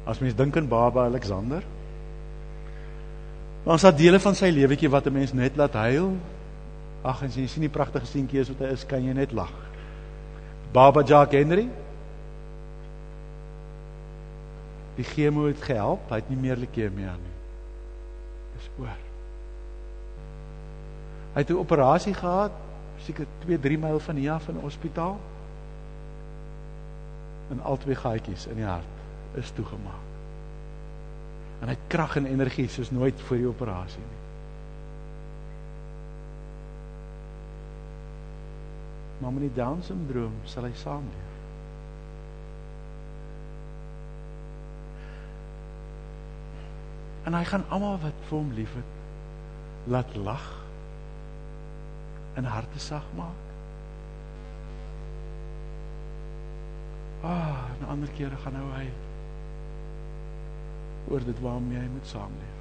As 0.05 0.19
mens 0.21 0.35
dink 0.37 0.57
aan 0.57 0.67
Baba 0.69 1.05
Alexander, 1.05 1.63
dan 3.65 3.75
is 3.75 3.81
daar 3.81 3.95
dele 3.97 4.19
van 4.21 4.35
sy 4.37 4.51
lewetjie 4.53 4.89
wat 4.89 5.07
'n 5.07 5.13
mens 5.13 5.33
net 5.33 5.55
laat 5.57 5.73
huil. 5.73 6.17
Ag, 7.01 7.21
en 7.21 7.29
jy 7.29 7.47
sien 7.47 7.61
die 7.61 7.69
pragtige 7.69 8.05
seentjie 8.05 8.39
is 8.39 8.49
wat 8.49 8.59
hy 8.59 8.73
is, 8.73 8.85
kan 8.85 9.03
jy 9.03 9.13
net 9.13 9.31
lag. 9.31 9.53
Baba 10.71 11.03
Jack 11.03 11.31
Henry 11.31 11.69
Die 14.95 15.03
chemo 15.03 15.47
het 15.47 15.61
gehelp, 15.61 16.09
hy 16.09 16.15
het 16.15 16.29
nie 16.29 16.37
meer 16.39 16.55
leukemie 16.55 17.03
nie 17.03 17.35
is 18.55 18.69
oor. 18.79 18.97
Hy 21.33 21.39
het 21.41 21.49
'n 21.49 21.59
operasie 21.59 22.13
gehad, 22.13 22.51
seker 23.03 23.25
2-3 23.39 23.77
myl 23.77 23.99
van 23.99 24.15
hier 24.15 24.31
af 24.31 24.47
in 24.47 24.55
'n 24.55 24.61
hospitaal. 24.61 25.19
En 27.49 27.61
al 27.61 27.77
twee 27.77 27.95
gaatjies 27.95 28.47
in 28.47 28.55
die 28.55 28.65
hart 28.65 28.94
is 29.35 29.51
toegemaak. 29.55 30.05
En 31.61 31.69
hy 31.71 31.75
het 31.75 31.87
krag 31.87 32.15
en 32.19 32.27
energie 32.29 32.67
soos 32.69 32.91
nooit 32.91 33.21
voor 33.27 33.37
die 33.41 33.47
operasie 33.47 34.03
nie. 34.03 34.23
Maar 39.19 39.31
met 39.31 39.47
die 39.47 39.55
Down 39.55 39.81
syndroom 39.81 40.35
sal 40.43 40.67
hy 40.67 40.73
saamleef. 40.75 41.31
En 47.25 47.33
hy 47.33 47.41
gaan 47.49 47.65
almal 47.73 47.97
wat 48.03 48.27
vir 48.27 48.37
hom 48.37 48.51
liefhet 48.53 49.89
laat 49.89 50.13
lag 50.15 50.45
en 52.35 52.45
harte 52.45 52.79
sag 52.79 53.07
maak. 53.15 53.41
Ah, 57.25 57.65
'n 57.81 57.89
ander 57.89 58.09
keer 58.17 58.31
gaan 58.43 58.53
nou 58.53 58.69
hy 58.77 58.85
oor 61.07 61.25
dit 61.25 61.39
waarmee 61.39 61.77
hy 61.77 61.87
moet 61.93 62.07
saamleef. 62.07 62.53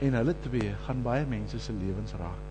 En 0.00 0.16
hulle 0.16 0.34
twee 0.40 0.74
gaan 0.86 1.02
baie 1.02 1.26
mense 1.28 1.58
se 1.60 1.72
lewens 1.72 2.12
raak. 2.12 2.46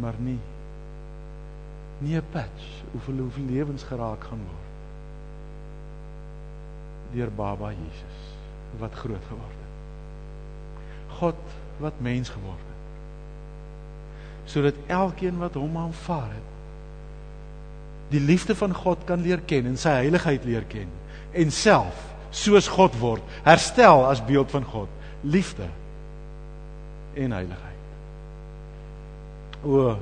Maar 0.00 0.14
nie 0.18 0.38
nie 1.98 2.16
'n 2.16 2.30
patch 2.30 2.64
hoeveel 2.90 3.18
hoeveel 3.18 3.44
lewens 3.44 3.82
geraak 3.82 4.24
gaan 4.24 4.42
word 4.44 4.66
deur 7.12 7.30
baba 7.32 7.70
Jesus 7.70 8.18
wat 8.78 8.92
groot 8.92 9.24
geword 9.28 9.56
het. 9.62 9.74
God 11.18 11.40
wat 11.78 11.92
mens 11.98 12.28
geword 12.28 12.66
het. 12.68 12.80
Sodat 14.44 14.74
elkeen 14.86 15.38
wat 15.38 15.54
hom 15.54 15.76
aanvaar 15.76 16.30
het 16.30 16.55
die 18.10 18.20
liefde 18.20 18.54
van 18.54 18.74
God 18.74 19.04
kan 19.06 19.22
leer 19.22 19.40
ken 19.46 19.66
en 19.66 19.76
sy 19.80 19.90
heiligheid 20.02 20.44
leer 20.44 20.66
ken 20.68 20.90
en 21.36 21.50
self 21.50 22.04
soos 22.36 22.68
God 22.68 22.96
word, 23.00 23.24
herstel 23.46 24.04
as 24.08 24.20
beeld 24.24 24.50
van 24.52 24.64
God, 24.68 24.88
liefde 25.24 25.68
en 27.16 27.32
heiligheid. 27.32 27.72
O 29.64 29.96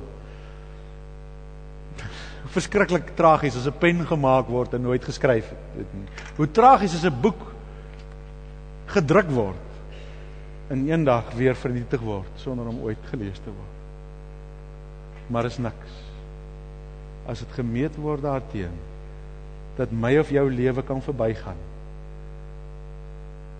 verskriklik 2.55 3.13
tragies 3.17 3.55
as 3.55 3.67
'n 3.67 3.79
pen 3.79 4.05
gemaak 4.05 4.47
word 4.51 4.73
en 4.73 4.81
nooit 4.83 5.03
geskryf 5.03 5.49
het 5.77 5.93
nie. 5.93 6.07
Hoe 6.37 6.51
tragies 6.51 6.93
is 6.93 7.05
'n 7.05 7.21
boek 7.21 7.53
gedruk 8.87 9.29
word 9.31 9.63
en 10.69 10.87
eendag 10.87 11.33
weer 11.33 11.55
vernietig 11.55 12.01
word 12.01 12.29
sonder 12.35 12.67
om 12.67 12.83
ooit 12.83 13.01
gelees 13.11 13.39
te 13.39 13.51
word. 13.51 13.73
Maar 15.27 15.45
is 15.45 15.57
niks. 15.57 16.04
As 17.25 17.39
dit 17.39 17.57
gemeet 17.57 17.95
word 17.95 18.21
daarteen 18.21 18.75
dat 19.75 19.91
my 19.91 20.17
of 20.19 20.29
jou 20.31 20.51
lewe 20.51 20.83
kan 20.83 21.01
verbygaan. 21.01 21.57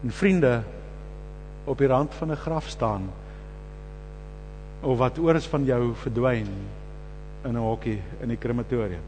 En 0.04 0.12
vriende 0.12 0.64
op 1.66 1.78
die 1.78 1.88
rand 1.88 2.14
van 2.14 2.32
'n 2.32 2.36
graf 2.36 2.68
staan 2.68 3.10
of 4.82 4.98
wat 4.98 5.18
oor 5.18 5.36
is 5.36 5.48
van 5.48 5.66
jou 5.66 5.96
verdwyn 5.96 6.48
in 7.44 7.52
'n 7.52 7.56
hokkie 7.56 8.02
in 8.20 8.28
die 8.28 8.38
krematorium. 8.38 9.04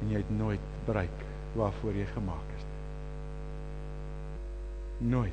En 0.00 0.10
jy 0.10 0.16
het 0.16 0.38
nooit 0.38 0.60
bereik 0.84 1.18
waarvoor 1.52 1.92
jy 1.92 2.06
gemaak 2.06 2.48
is 2.56 2.62
nie. 2.62 2.68
Nooit. 5.08 5.32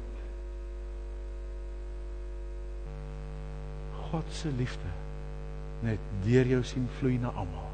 God 4.11 4.23
se 4.29 4.51
liefde 4.57 5.06
net 5.79 5.99
deur 6.23 6.45
jou 6.45 6.63
sien 6.63 6.87
vloei 6.99 7.17
na 7.17 7.27
almal. 7.27 7.71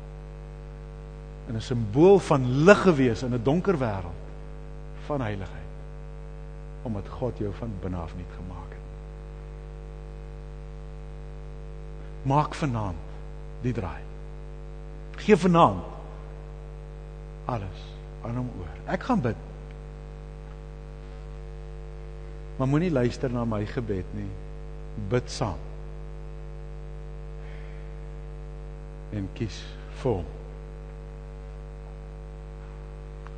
En 1.48 1.56
'n 1.56 1.62
simbool 1.62 2.20
van 2.20 2.64
lig 2.64 2.82
gewees 2.82 3.24
in 3.24 3.34
'n 3.34 3.44
donker 3.44 3.78
wêreld 3.78 4.24
van 5.06 5.22
heiligheid. 5.22 5.72
Omdat 6.84 7.08
God 7.10 7.38
jou 7.38 7.54
van 7.54 7.72
binne 7.82 7.98
af 7.98 8.16
nuut 8.16 8.34
gemaak 8.38 8.70
het. 8.70 8.84
maak 12.24 12.56
vanaand 12.56 13.12
die 13.64 13.74
draai. 13.76 14.02
Geef 15.24 15.44
vanaand 15.44 15.84
alles 17.46 17.82
aan 18.24 18.40
hom 18.40 18.50
oor. 18.60 18.72
Ek 18.88 19.04
gaan 19.04 19.22
bid. 19.24 19.40
Maar 22.58 22.70
moenie 22.72 22.92
luister 22.92 23.32
na 23.32 23.44
my 23.46 23.66
gebed 23.68 24.08
nie. 24.16 24.30
Bid 25.12 25.32
saam. 25.32 25.60
En 29.14 29.28
kies 29.38 29.60
vir 30.02 30.18
hom. 30.18 30.26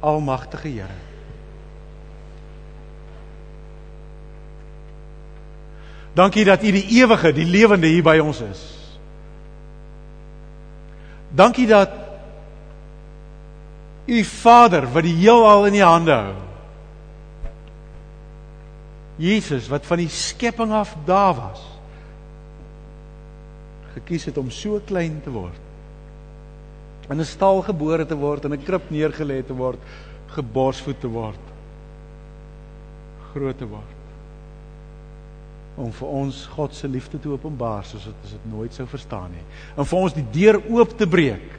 Almagtige 0.06 0.72
Here. 0.72 1.02
Dankie 6.16 6.46
dat 6.48 6.64
U 6.64 6.72
die 6.72 6.86
ewige, 7.02 7.34
die 7.36 7.46
lewende 7.46 7.88
hier 7.92 8.04
by 8.04 8.16
ons 8.24 8.40
is. 8.46 8.64
Dankie 11.36 11.68
dat 11.68 11.92
U 14.06 14.24
Vader 14.24 14.88
wat 14.94 15.04
die 15.04 15.16
heelal 15.18 15.66
in 15.68 15.80
U 15.82 15.84
hande 15.84 16.16
hou. 16.16 16.36
Jesus 19.20 19.68
wat 19.72 19.86
van 19.88 20.00
die 20.04 20.12
skepping 20.12 20.72
af 20.76 20.96
daar 21.08 21.36
was 21.36 21.75
gekies 23.96 24.26
het 24.30 24.38
om 24.38 24.52
so 24.52 24.82
klein 24.86 25.22
te 25.24 25.32
word. 25.32 25.62
In 27.10 27.20
'n 27.20 27.26
stal 27.26 27.62
gebore 27.62 28.06
te 28.06 28.16
word, 28.16 28.46
in 28.46 28.54
'n 28.54 28.64
krib 28.64 28.90
neergelê 28.90 29.46
te 29.46 29.54
word, 29.54 29.80
geborsvoed 30.28 31.00
te 31.00 31.08
word. 31.08 31.44
Groot 33.34 33.58
te 33.58 33.66
word 33.66 33.96
om 35.76 35.92
vir 35.92 36.08
ons 36.08 36.38
God 36.56 36.76
se 36.76 36.88
liefde 36.88 37.20
te 37.20 37.32
openbaar 37.32 37.84
soos 37.88 38.08
wat 38.08 38.24
ons 38.24 38.36
dit 38.38 38.48
nooit 38.52 38.76
sou 38.76 38.86
verstaan 38.88 39.34
nie. 39.34 39.44
En 39.76 39.88
vir 39.88 40.00
ons 40.00 40.16
die 40.16 40.26
deur 40.38 40.60
oop 40.72 40.96
te 40.98 41.08
breek 41.08 41.50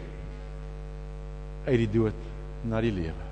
uit 1.66 1.78
die 1.82 1.90
dood 1.92 2.22
na 2.70 2.80
die 2.80 2.94
lewe. 2.94 3.26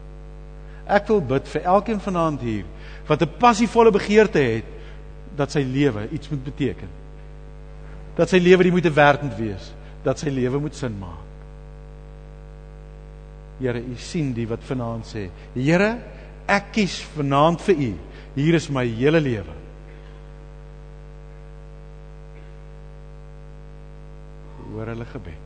Ek 0.84 1.08
wil 1.08 1.22
bid 1.24 1.48
vir 1.48 1.70
elkeen 1.76 2.02
vanaand 2.04 2.44
hier 2.44 2.66
wat 3.08 3.22
'n 3.22 3.38
passievolle 3.40 3.90
begeerte 3.90 4.38
het 4.38 4.68
dat 5.36 5.50
sy 5.50 5.62
lewe 5.64 6.08
iets 6.12 6.28
moet 6.28 6.44
beteken. 6.44 6.88
Dat 8.14 8.30
sy 8.30 8.38
lewe 8.38 8.66
die 8.66 8.72
moeite 8.74 8.92
werd 8.94 9.22
moet 9.26 9.36
wees, 9.38 9.70
dat 10.04 10.20
sy 10.20 10.30
lewe 10.30 10.60
moet 10.62 10.76
sin 10.78 10.94
maak. 11.00 11.22
Here, 13.58 13.80
U 13.80 13.94
sien 13.98 14.32
die 14.34 14.46
wat 14.50 14.64
vanaand 14.66 15.06
sê, 15.06 15.28
Here, 15.54 15.90
ek 16.50 16.72
kies 16.74 16.98
vanaand 17.14 17.62
vir 17.68 17.86
U. 17.88 17.92
Hier 18.34 18.58
is 18.58 18.66
my 18.70 18.82
hele 18.86 19.22
lewe. 19.22 19.54
Hoor 24.74 24.90
hulle 24.90 25.06
gebed. 25.12 25.43